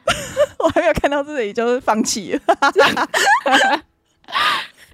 [0.60, 2.56] 我还没有看到这里就放弃了，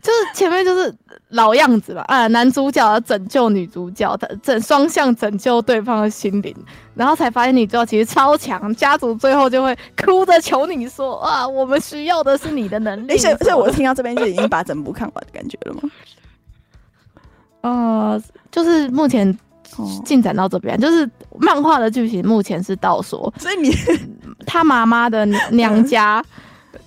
[0.01, 0.93] 就是前面就是。
[1.33, 6.53] 老样子吧，啊，男主角要拯救女主角，的拯双向拯救对方的心灵，
[6.93, 13.17] 然后才发现女主角其实超强，家族最后就会哭着求你说啊，我们需要的是你的能力。
[13.17, 15.81] 所以，所以我听到这边就已经把整部看完的感觉了吗？
[17.61, 18.21] 呃，
[18.51, 19.33] 就是目前
[20.03, 23.73] 进展到这边，就是漫画的剧情目前是到说，所以你
[24.45, 26.21] 他妈妈的娘家。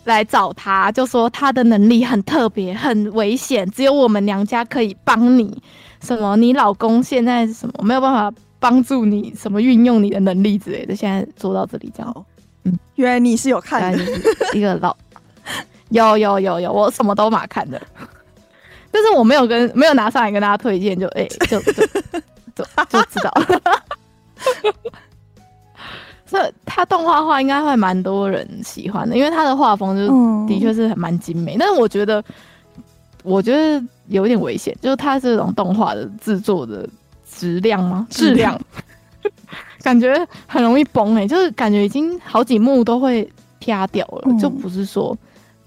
[0.04, 5.62] 来找他，就说他的能力很特别，很危险，只有我们娘家可以帮你。
[6.00, 6.36] 什么？
[6.36, 9.34] 你老公现在是什么没有办法帮助你？
[9.34, 10.94] 什么运用你的能力之类的？
[10.94, 12.26] 现在做到这里，这样。
[12.64, 14.04] 嗯，原来你是有看的，
[14.52, 14.94] 一个老
[15.90, 17.80] 有有有有，我什么都马看的，
[18.90, 21.72] 但是我没有跟没有拿上来跟大家推荐，就哎、欸，就就
[22.54, 23.32] 就就知道。
[26.34, 31.54] 这他动画画应该会蛮多人喜欢的，因为他的画风就的确是蛮精美。
[31.54, 32.22] 嗯、但是我觉得，
[33.22, 36.88] 我觉得有点危险，就是他这种动画的制作的
[37.30, 38.06] 质量吗？
[38.10, 38.60] 质量，
[39.80, 43.26] 感觉很容易崩哎、欸，就是感觉已经好几幕都会
[43.60, 45.16] 啪掉了，嗯、就不是说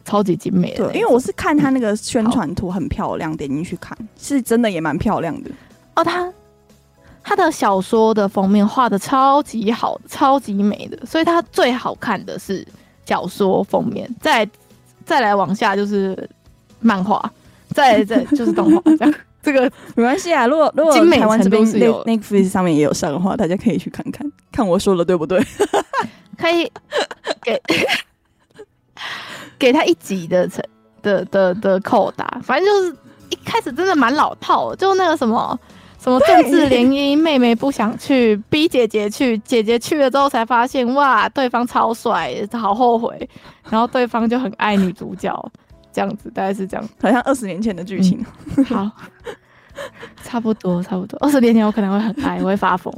[0.03, 0.85] 超级精美的。
[0.89, 5.49] 对，因为我是看他那个宣传图很漂亮，点进去看是真的也蛮漂亮的
[5.95, 6.03] 哦。
[6.03, 6.29] 他。
[7.27, 12.65] 他的小说的封面画的超级好，超级美的，所以他最好看的是
[13.05, 14.49] 小说封面，再
[15.05, 16.17] 再来往下就是
[16.79, 17.29] 漫画，
[17.71, 19.13] 再再就是动画，这样
[19.43, 20.47] 这个没关系啊。
[20.47, 25.45] 如果如果台湾这边那 Netflix 上面也有上的话，大家可以去看看， 看我说的对不对？
[26.37, 26.71] 可以
[27.41, 27.61] 给
[29.59, 30.63] 给他一集的成
[31.01, 32.95] 的的的扣打，反正就是
[33.31, 35.59] 一开始真的蛮老套，就那个什么
[36.07, 43.29] 什么政治联姻，妹妹不想去，逼姐姐去，姐姐去了之后才发现哇，对方超帅，好后悔，
[43.69, 45.51] 然后对方就很爱女主角，
[45.91, 48.25] 这样子大概是这样，好像二十年前的剧情。
[48.55, 48.89] 嗯，好，
[50.23, 52.93] 差不多差不多，二十年前我可能会很爱，我会发疯。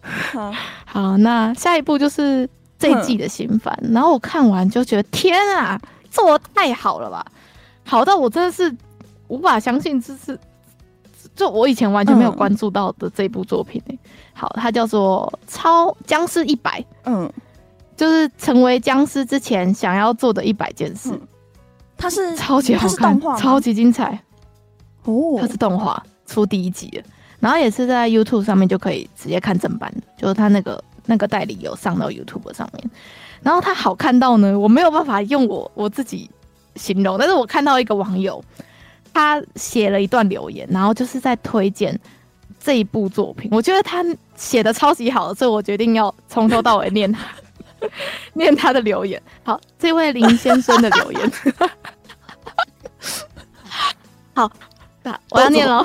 [0.00, 0.52] 好，
[0.86, 2.48] 好，那下一步就是。
[2.78, 5.80] 这一季的新番，然后我看完就觉得天啊，
[6.10, 7.24] 做的太好了吧，
[7.84, 8.76] 好到我真的是
[9.28, 10.36] 无法相信这是，
[11.34, 13.98] 就我以前完全没有关注到的这部作品，欸、
[14.32, 17.32] 好，它叫做《超僵尸一百》，嗯，
[17.96, 21.10] 就是成为僵尸之前想要做的一百件事。
[21.96, 24.18] 它是超级好看，超级精彩。
[25.04, 25.38] 哦。
[25.40, 27.02] 它是动画出第一集，
[27.40, 30.82] 然后也是在 YouTube 上面就可以直接看正版的，就是它那个。
[31.04, 32.90] 那个代理有上到 YouTube 上面，
[33.42, 36.30] 然后它好看到呢，我没有办法用我我自己
[36.76, 38.40] 形容，但是我看到一个网友，
[39.12, 41.98] 他写了一段留言，然后就是在推荐
[42.60, 44.04] 这一部作品，我觉得他
[44.36, 47.20] 写的超级好，所以我决定要从头到尾念他
[48.34, 49.20] 念他的留言。
[49.42, 51.32] 好，这位林先生的留言，
[54.34, 54.50] 好，
[55.02, 55.84] 那我要念喽。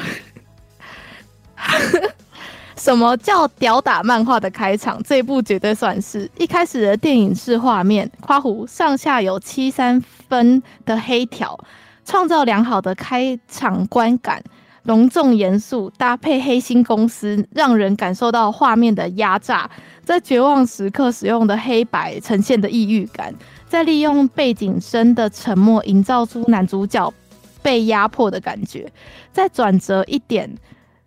[2.77, 5.01] 什么叫屌打漫画的开场？
[5.03, 9.99] 这一部绝对算是一开始的电影式画面，夸弧上下有七三
[10.29, 11.59] 分的黑条，
[12.07, 14.41] 创造良好的开场观感，
[14.83, 19.69] 隆重严肃，搭配黑心公司，让人感受到画面的压榨，
[20.05, 23.35] 在绝望时刻使用的黑白呈现的抑郁感，
[23.67, 27.13] 在利用背景声的沉默，营造出男主角
[27.61, 28.89] 被压迫的感觉，
[29.33, 30.49] 再转折一点。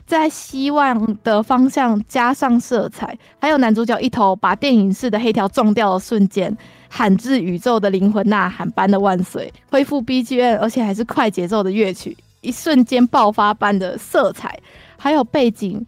[0.06, 6.54] 在希望的方向加上色彩，还有男主角一头把电影式的黑条撞掉的瞬间，
[6.92, 14.58] 喊至宇宙的灵魂呐喊般的万岁，恢复 BGM，而且还是快节奏的乐曲，一瞬间爆发般的色彩，
[14.98, 15.86] 还有背景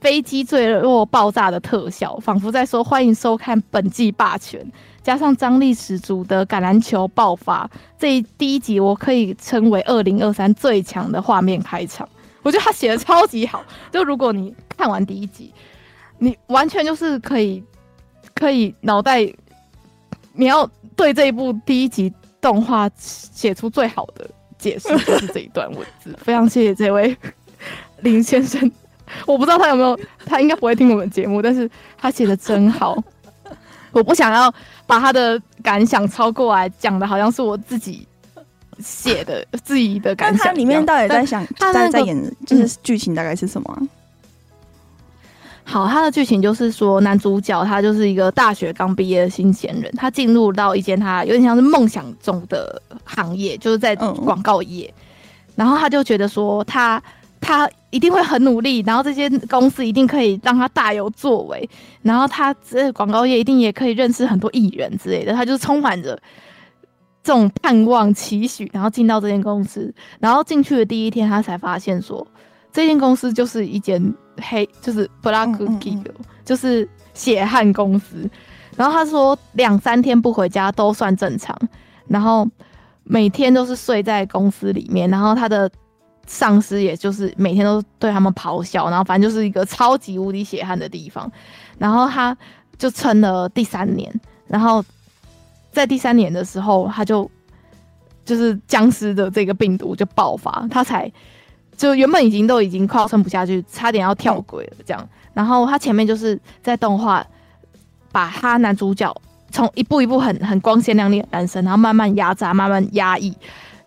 [0.00, 4.64] 飞机坠落爆炸的特效，仿佛在说欢迎收看本季霸权，
[5.02, 12.08] 加上张力十足的橄榄球爆发，这一第一集我可以称为二零二三最强的画面开场。
[12.42, 15.52] 我觉得他写的超级好，就如果你看完第一集，
[16.18, 17.64] 你完全就是可以，
[18.34, 19.26] 可以脑袋，
[20.34, 24.28] 你要对这一部第一集动画写出最好的
[24.58, 26.14] 解释，就是这一段文字。
[26.22, 27.16] 非常谢谢这位
[28.00, 28.70] 林先生，
[29.26, 32.96] 我不知道他有没有，他应该不会听我们节目，但是他写的真好。
[33.92, 34.52] 我不想要
[34.86, 38.06] 把他的感想抄过来讲的，好像是我自己。
[38.80, 43.88] 写的自己的感想，他里面到底在想他在在演，就是剧情大概是什么、啊嗯？
[45.64, 55.02] 好，他的剧情就是说，男主角他就是一个大学刚毕业的新鲜人，他进入到一间他有点像是梦想中的行业，就是在广告业、嗯，
[55.56, 57.02] 然后他就觉得说他
[57.40, 61.68] 他一定会很努力，然后这些公司一定可以让他大有作为，
[62.02, 66.18] 然后他这广告业一定也可以认识很多艺人之类的，他就充满着。
[67.26, 69.90] 这种盼望期许，然后进到这间公司，
[70.20, 72.26] 然后进去的第一天，他才发现说，
[72.70, 76.04] 这间公司就是一间黑，就是 Black Gear，
[76.44, 78.28] 就是血汗公司。
[78.76, 81.56] 然后他说，两三天不回家都算正常，
[82.08, 82.48] 然后
[83.04, 85.70] 每天都是睡在公司里面，然后他的
[86.26, 91.30] 上司也就是每天都对他们咆哮，然后反正就是一个超级无敌血汗的地方。
[91.78, 92.36] 然后他
[92.78, 94.12] 就撑了第三年，
[94.46, 94.84] 然后。
[95.74, 97.28] 在第三年的时候，他就
[98.24, 101.12] 就是僵尸的这个病毒就爆发，他才
[101.76, 105.08] 就原本已经都已经快要撑不下去，差点要跳轨了这样。
[105.32, 107.24] 然后他前面就是在动画
[108.12, 109.14] 把他男主角
[109.50, 113.36] 从一步一步很很光鲜亮丽的男生，然后慢慢压榨，慢慢压抑，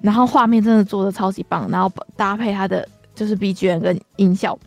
[0.01, 4.57] 然后画面真的做的超级棒，然后搭配他的就是 BGM 跟音效，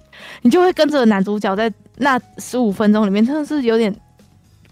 [0.42, 3.94] 你就会跟着男主角在那十五分钟里面，真的是有点。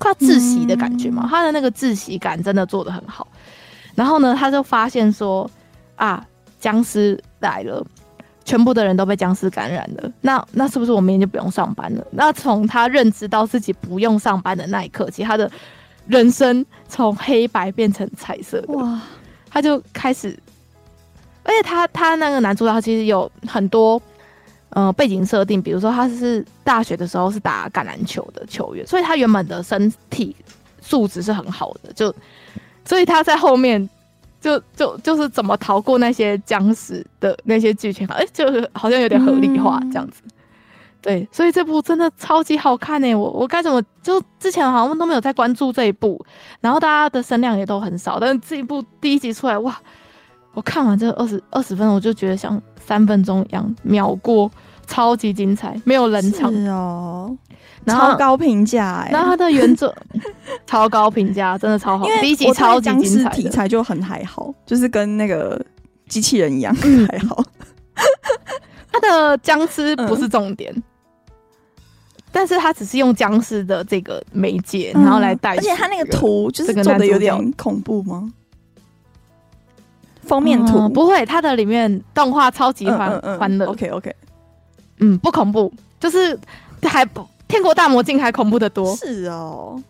[0.01, 3.27] 快窒息的感觉嘛，他的那个窒息感真的做的很好。
[3.97, 5.51] 然后呢，他就发现说
[5.97, 6.25] 啊，
[6.61, 7.85] 僵尸来了，
[8.49, 10.11] 全部的人都被僵尸感染了。
[10.23, 12.07] 那那是不是我明天就不用上班了？
[12.11, 15.51] 那从他认知到自己不用上班的那一刻起，他的
[16.07, 18.73] 人生从黑白变成彩色的。
[18.73, 19.01] 哇！
[19.51, 20.39] 他就开始，
[21.43, 24.01] 而且他他那个男主角其实有很多。
[24.71, 30.37] 呃，背景设定，比如说他是大学的时候是打橄榄球的球员，所以他原本的身体
[30.83, 32.15] 素质是很好的，就
[32.85, 33.89] 所以他在后面
[34.41, 40.23] 就就就是怎么逃过那些僵尸的那些剧情，哎、欸，就是好像有点合理化这样子。
[40.25, 40.31] 嗯、
[41.03, 43.15] 对，所以这部真的超级好看呢。
[43.15, 46.25] 我我该怎么就之前好像都没有在关注这一部，
[46.61, 49.77] 然后大家的声量也都很少，但是这一部第一集出来，哇，
[50.55, 54.51] 我看完这二十二十分钟，我就觉得像三分钟一样秒过，
[54.87, 57.37] 超级精彩，没有冷场哦。
[57.87, 59.95] 超高评价哎，然后他的原作
[60.67, 62.07] 超高评价，真的超好。
[62.21, 65.61] 第一集超级精彩，题材就很还好，就是跟那个
[66.09, 67.43] 机器人一样、嗯、还好。
[68.93, 70.83] 他的僵尸不是重点，嗯、
[72.33, 75.69] 但是他只是用僵尸的这个媒介，然后来带、这个。
[75.69, 78.33] 而且他那个图就是做的有点恐怖吗？
[80.25, 83.65] 封面图、嗯、不会，它的里面动画超级欢欢乐。
[83.65, 84.17] 嗯嗯嗯、OK OK，
[84.99, 86.39] 嗯，不恐怖，就是
[86.83, 87.27] 还不。
[87.49, 89.83] 天国大魔镜还恐怖的多，是哦，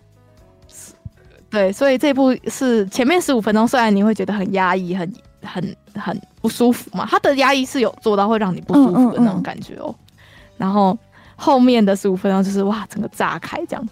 [1.50, 9.86] 对，所以这部是前面十五分钟，虽然你会觉得很压抑、很很很不舒服嘛，它的压抑是有做到会让你不舒服的那种感觉哦。
[9.88, 10.96] 嗯嗯嗯，然后
[11.34, 13.88] 后面的十五分钟就是哇，整个炸开这样，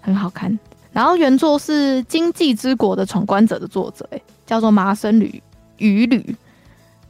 [0.00, 0.58] 很好看。
[0.92, 5.42] 然后原作是《经济之国的闯关者》的作者，哎，叫做麻生羽
[5.76, 6.36] 羽吕，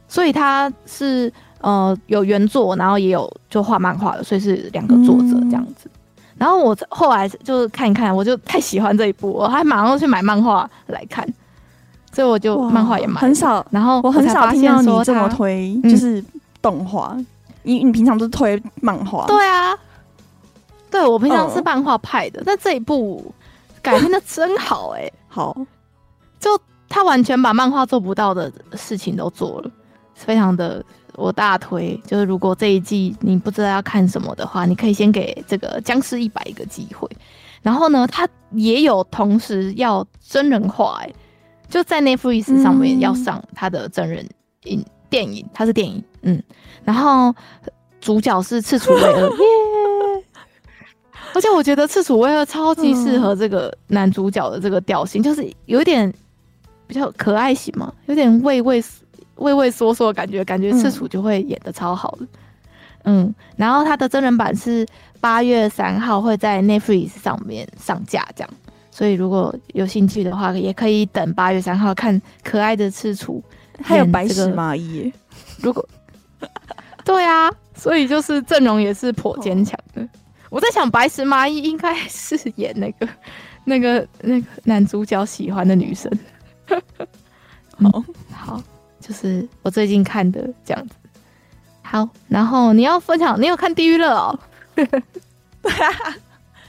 [0.07, 1.33] 所以他是。
[1.61, 5.85] 呃，有原作，然后也有就画漫画的，所以是两个作者这样子。
[5.85, 5.91] 嗯、
[6.37, 11.27] 然后我后来就是看一看，我就太喜欢这一部，我还马上去买漫画来看，
[12.13, 13.19] 所以我就漫画也买。
[13.19, 16.23] 很少，然后我很少听到你这么推，就是
[16.61, 17.17] 动画。
[17.63, 19.25] 你、嗯、你平常都是推漫画？
[19.27, 19.77] 对啊，
[20.89, 23.33] 对我平常是漫画派的，呃、但这一部
[23.81, 25.55] 改编的真好哎、欸，好，
[26.39, 26.49] 就
[26.87, 29.71] 他完全把漫画做不到的事情都做了，
[30.25, 30.83] 非常的。
[31.15, 37.09] 我大推，就是如果这一季你不知道要看什么的话，你可以先给这个《僵尸一百》一个机会。
[37.61, 41.11] 然后呢，它也有同时要真人化，哎，
[41.67, 44.25] 就在 Netflix 上面要上它的真人
[44.63, 46.41] 影电影，它是电影，嗯。
[46.85, 47.35] 然后
[47.99, 50.23] 主角是赤楚卫二， 耶！
[51.33, 56.13] 而且我觉得赤楚卫二超级适合这个男主角的这个调性，就是有点
[56.87, 58.81] 比较可爱型嘛，有点畏畏。
[59.39, 62.27] 畏畏缩缩的感觉，感觉赤楚就会演的超好的，
[63.03, 64.85] 嗯，嗯，然后他的真人版是
[65.19, 68.49] 八月三号会在 Netflix 上面上架，这样，
[68.91, 73.43] 所以如果有兴趣的话，也可以等八月三号看可爱的赤楚，
[73.81, 75.11] 还有白石麻衣，
[75.61, 75.87] 如果
[77.05, 80.01] 对啊，所以就是阵容也是颇坚强的。
[80.01, 80.09] 哦、
[80.49, 83.07] 我在想，白石麻衣应该是演那个
[83.65, 86.11] 那个那个男主角喜欢的女生，
[87.79, 88.55] 好 好。
[88.57, 88.63] 好
[89.09, 90.93] 就是我最近看的这样子，
[91.81, 94.39] 好，然后你要分享，你有看《地狱乐》哦？
[94.75, 94.85] 对
[95.71, 95.91] 啊，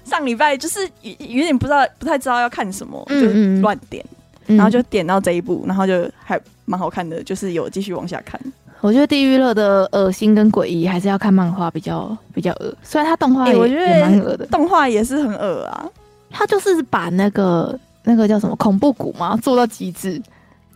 [0.05, 4.03] 上礼拜就是有有点不知道，不太知道要看什么，嗯嗯就乱点，
[4.47, 8.41] 然后就点到这一部，然后就还蛮好看的，就是有继续往下看。
[8.81, 15.87] 我觉得《地狱乐》的恶心跟诡异还是要看漫画比较比较恶，虽然它动画也、欸、我觉得也蛮恶的，动画也是很恶啊，
[16.31, 20.19] 它就是把那个那个叫什么恐怖谷嘛做到极致。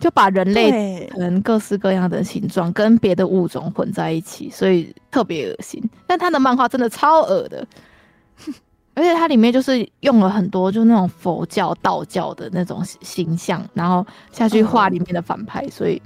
[0.00, 5.82] 就把人类可能各式各样的形状跟别的物种混在一起，所以特别恶心。
[6.06, 7.66] 但他的漫画真的超恶的，
[8.94, 16.00] 而且它里面就是用了很多就那种佛教、道教的那种形象，然后下去画里面的反派，所以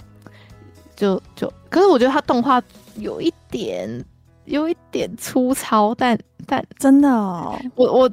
[0.94, 2.62] 就就，可是我觉得他动画
[2.96, 4.04] 有一点
[4.44, 8.10] 有一点粗糙，但但真的哦，我我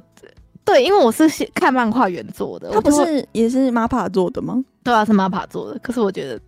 [0.66, 4.61] 对，因为我是看漫画原作的，他不是也是 MAPPA 做的吗？
[4.84, 6.39] 对啊，是 MAPPA 做的，可是我觉得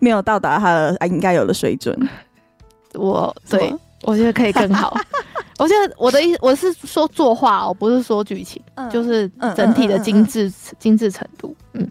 [0.00, 1.96] 没有到达他的应该有的水准。
[2.94, 3.72] 我对，
[4.02, 4.96] 我觉得可以更好。
[5.58, 11.54] 我觉得我的意思，我是说作画哦，不是说剧情，嗯、就是整体的精致、精致程度。
[11.72, 11.88] 嗯，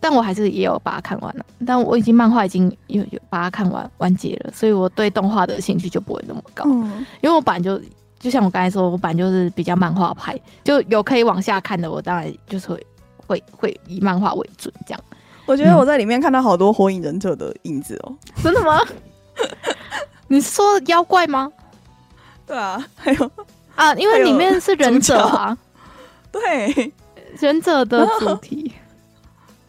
[0.00, 1.44] 但我还是也有把它看完了。
[1.66, 6.64] 但我已经漫画已经有有把它看完完结了，所以我对动画的兴趣就不会那么高。
[6.66, 7.78] 嗯、因为我本来就
[8.26, 12.86] 就像我刚才说，我本来就是比较漫画派，就有可以往下看的，我当然就是会。
[13.28, 15.04] 会会以漫画为准，这样。
[15.46, 18.14] 我觉得我在里面看到好多火影忍者的影子哦。
[18.40, 18.80] 真的吗？
[20.30, 21.50] 你是说妖怪吗？
[22.46, 23.30] 对啊，还有
[23.74, 25.58] 啊，因为里面是忍者啊。
[26.30, 26.92] 对，
[27.40, 28.72] 忍者的主题。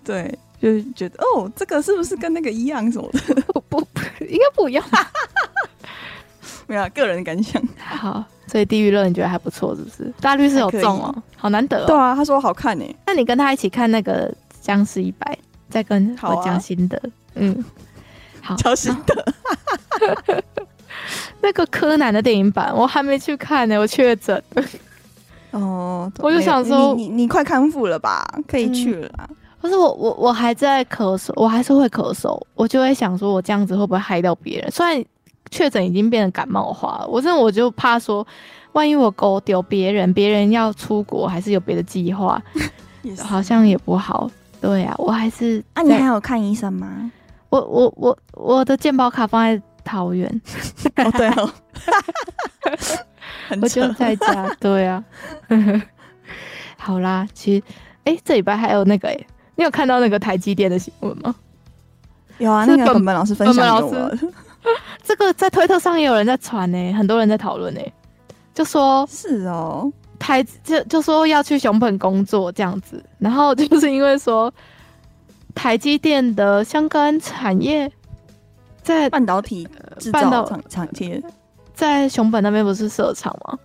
[0.03, 3.41] 对，就是觉得哦，这个是不是跟那个一样什么的？
[3.51, 3.84] 不，不，
[4.24, 4.86] 应该不一样。
[6.68, 7.60] 没有个人感想。
[7.80, 8.24] 好。
[8.48, 10.12] 所以地狱乐你觉得还不错是不是？
[10.22, 11.86] 大律师有中哦，好难得哦。
[11.86, 12.86] 对啊，他说好看呢。
[13.06, 15.38] 那你跟他一起看那个僵尸一百，
[15.70, 17.02] 再跟我讲心得。
[17.36, 17.64] 嗯，
[18.41, 19.34] 好，讲心得。
[21.41, 24.41] 那 个柯南的电影版我还没去看呢，我确诊。
[25.52, 28.26] 哦， 我就想说，你你快康复了吧？
[28.48, 29.30] 可以去了。
[29.62, 34.72] 可是我我我还在咳嗽，我还是会咳嗽，我就会想说，我这样子会不会害到别人？
[34.72, 35.04] 虽然
[35.50, 38.26] 确诊已经变成感冒化了，我真的我就怕说，
[38.74, 42.41] 万一我狗丢别人，别人要出国还是有别的计划，
[43.24, 44.30] 好像也不好。
[44.60, 47.12] 对啊，我还是啊，你还有看医生吗？
[47.50, 50.30] 我我我我的健保卡放在桃园。
[50.98, 51.50] 哦，对哦，
[53.62, 54.50] 我就在家。
[54.60, 55.04] 对啊，
[56.78, 57.64] 好啦，其实
[58.04, 59.28] 哎、欸，这礼拜还有那个哎、欸。
[59.56, 61.34] 你有看到那个台积电的新闻吗？
[62.38, 64.18] 有啊，那个本本老师分享给我。
[65.03, 67.82] 这个在推特上也有人在传呢、欸，很多人在讨论呢，
[68.53, 74.53] 就说是哦，台就就说要去熊本工作这样子，然后就是因为说
[75.55, 77.91] 台积电的相关产业
[78.82, 79.68] 在半导体
[79.99, 81.22] 制造厂厂业
[81.74, 83.60] 在熊本那边不是设厂吗？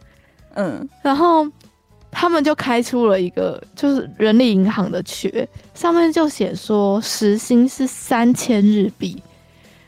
[0.54, 1.46] 嗯，然后。
[2.14, 9.22] 他们就开出了一个就是人力银行的缺，上面就写说时薪是三千日币，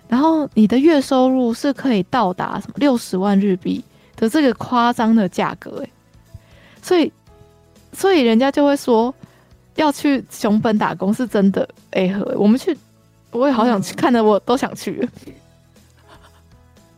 [0.09, 3.82] 然后你的月收入是可以到达什么六十万日币
[4.16, 5.90] 的这个夸张的价格诶，
[6.82, 7.12] 所以
[7.92, 9.12] 所以人家就会说
[9.76, 12.76] 要去熊本打工是真的哎呵，我们去
[13.32, 15.09] 我也好想去，看的我都想去。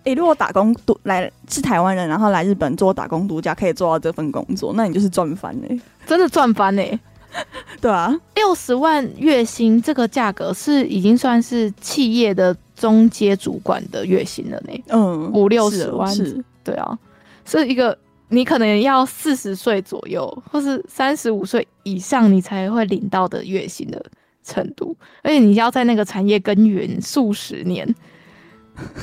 [0.04, 6.98] 哎、欸，如果打工度来是台湾人，然后来日本做打工度假，可以做到这份工作，那你就是赚翻嘞，真的赚翻嘞。
[7.80, 14.84] 对啊，六十万月薪这个价格是已经算是企业的中阶主管的月薪了呢。
[14.89, 16.99] 嗯，五六十万是，对啊，
[17.45, 17.97] 是一个
[18.28, 24.05] 你可能要四十岁左右，或是三十五岁以上，你才会领到的月薪的
[24.43, 27.95] 程度，而且你要在那个产业耕耘数十年。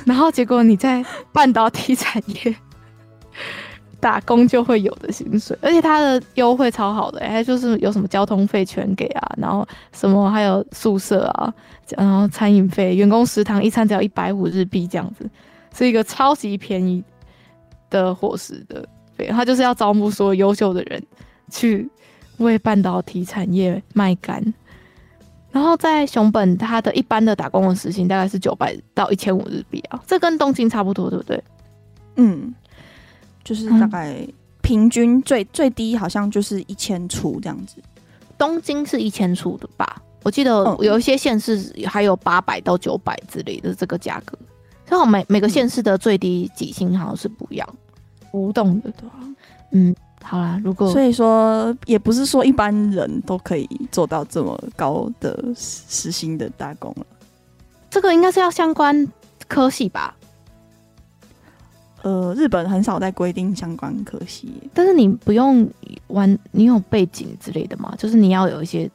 [0.06, 2.56] 然后结果你在半导体产业
[4.04, 11.54] 打工就会有的薪水，而且它的优惠超好的，欸，还就是有什么交通费全给啊，然后什么还有宿舍啊，
[11.96, 15.26] 然后餐饮费，员工食堂一餐只要一百五日币这样子，
[15.74, 17.02] 是一个超级便宜
[17.90, 18.86] 的伙食的
[19.16, 19.28] 费。
[19.28, 21.02] 他就是要招募所有优秀的人
[21.50, 21.90] 去
[22.40, 24.54] 为半导体产业卖干。
[25.50, 31.44] 然后在熊本，他的一般的打工的时薪大概是九百到一千五日币啊，这跟东京差不多，对不对？
[32.18, 32.54] 嗯，
[33.44, 34.16] 就是大概
[34.62, 37.76] 平均最、嗯、最低好像就是一千出这样子。
[38.38, 40.02] 东京是一千出的吧？
[40.24, 44.38] 我记得有一些县市还有八百到九百之类的这个价格。
[44.86, 47.68] 正好每每个县市的最低底薪好像是不一样，
[48.32, 49.16] 浮动的，对吧？
[49.72, 49.96] 嗯。
[50.26, 57.06] 好啦，如果所以说也不是说一般人都可以做到这么高的时薪的打工了。
[57.90, 59.06] 这个应该是要相关
[59.50, 60.16] 科系吧？
[62.04, 65.68] 呃，日本很少在规定相关科系，但是你不用
[66.08, 67.94] 玩，你有背景之类的吗？
[67.98, 68.90] 就是你要有一些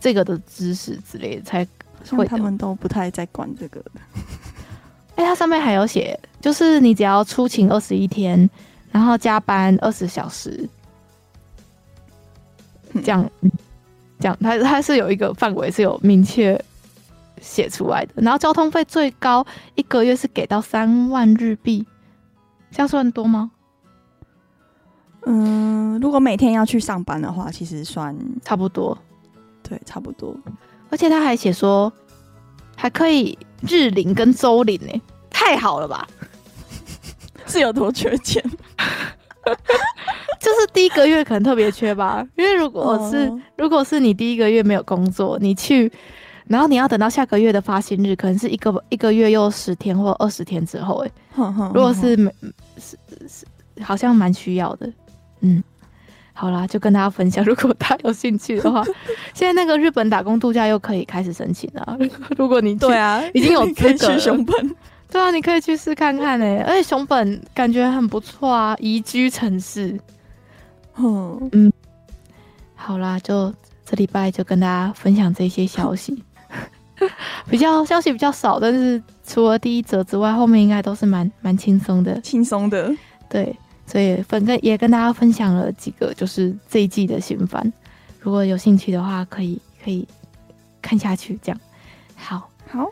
[0.00, 1.64] 这个的知识之类的才
[2.10, 2.26] 会。
[2.26, 3.92] 他们都不太在管这个的。
[5.14, 8.50] 哎、欸，它上面还有写，就是你只要出勤二十一天。
[8.92, 10.68] 然后加班二十小时，
[12.92, 13.30] 这样，
[14.18, 16.60] 这样，它它是有一个范围是有明确
[17.40, 18.14] 写出来的。
[18.16, 21.86] 然后交通费最高一个月是给到三万日币，
[22.70, 23.50] 这样算多吗？
[25.26, 28.96] 嗯，如果每天要去上班的话，其实算差不多。
[29.62, 30.34] 对，差不多。
[30.88, 31.92] 而且他还写说，
[32.76, 36.06] 还可以日领跟周领呢，太好了吧？
[37.46, 38.42] 是有多缺钱？
[40.38, 43.40] 就是第一个月可能特别缺吧，因为如果是、oh.
[43.56, 45.90] 如果是你第一个月没有工作，你去，
[46.50, 51.10] 然后你要等到下个月的发薪日，可能是一个一个月又十天或二十天之后，哎，
[51.72, 52.34] 如果是没
[52.76, 52.98] 是
[53.28, 53.46] 是
[53.84, 54.92] 好像蛮需要的，
[55.42, 55.62] 嗯，
[56.32, 58.84] 好啦，就跟大家分享，如果大家有兴趣的话，
[59.32, 61.96] 现在那个日本打工度假又可以开始申请了，
[62.36, 64.76] 如果你对啊， 已经有资格去熊本。
[65.08, 69.98] 对啊，你可以去试看看诶，而且熊本感觉很不错啊，宜居城市。
[70.96, 71.72] 嗯嗯，
[72.74, 73.52] 好啦，就
[73.84, 76.22] 这礼拜就跟大家分享这些消息，
[77.48, 82.92] 比较消息比较少，但是除了第一则之外，后面应该都是蛮蛮轻松的，轻松的。
[83.28, 87.72] 对，所以分跟也跟大家分享了几个就是这一季的新番，
[88.20, 90.06] 如果有兴趣的话，可以可以
[90.82, 91.38] 看下去。
[91.42, 91.60] 这样，
[92.16, 92.90] 好，好。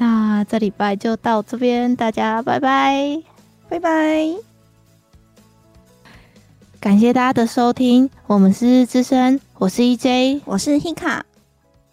[0.00, 3.20] 那这礼拜就到这边，大家拜拜，
[3.68, 4.28] 拜拜！
[6.78, 11.22] 感谢大家的收听，我们是日之声，我是 EJ，我是 Hika，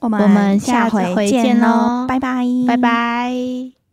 [0.06, 3.85] 我们下回见喽，拜拜，拜拜。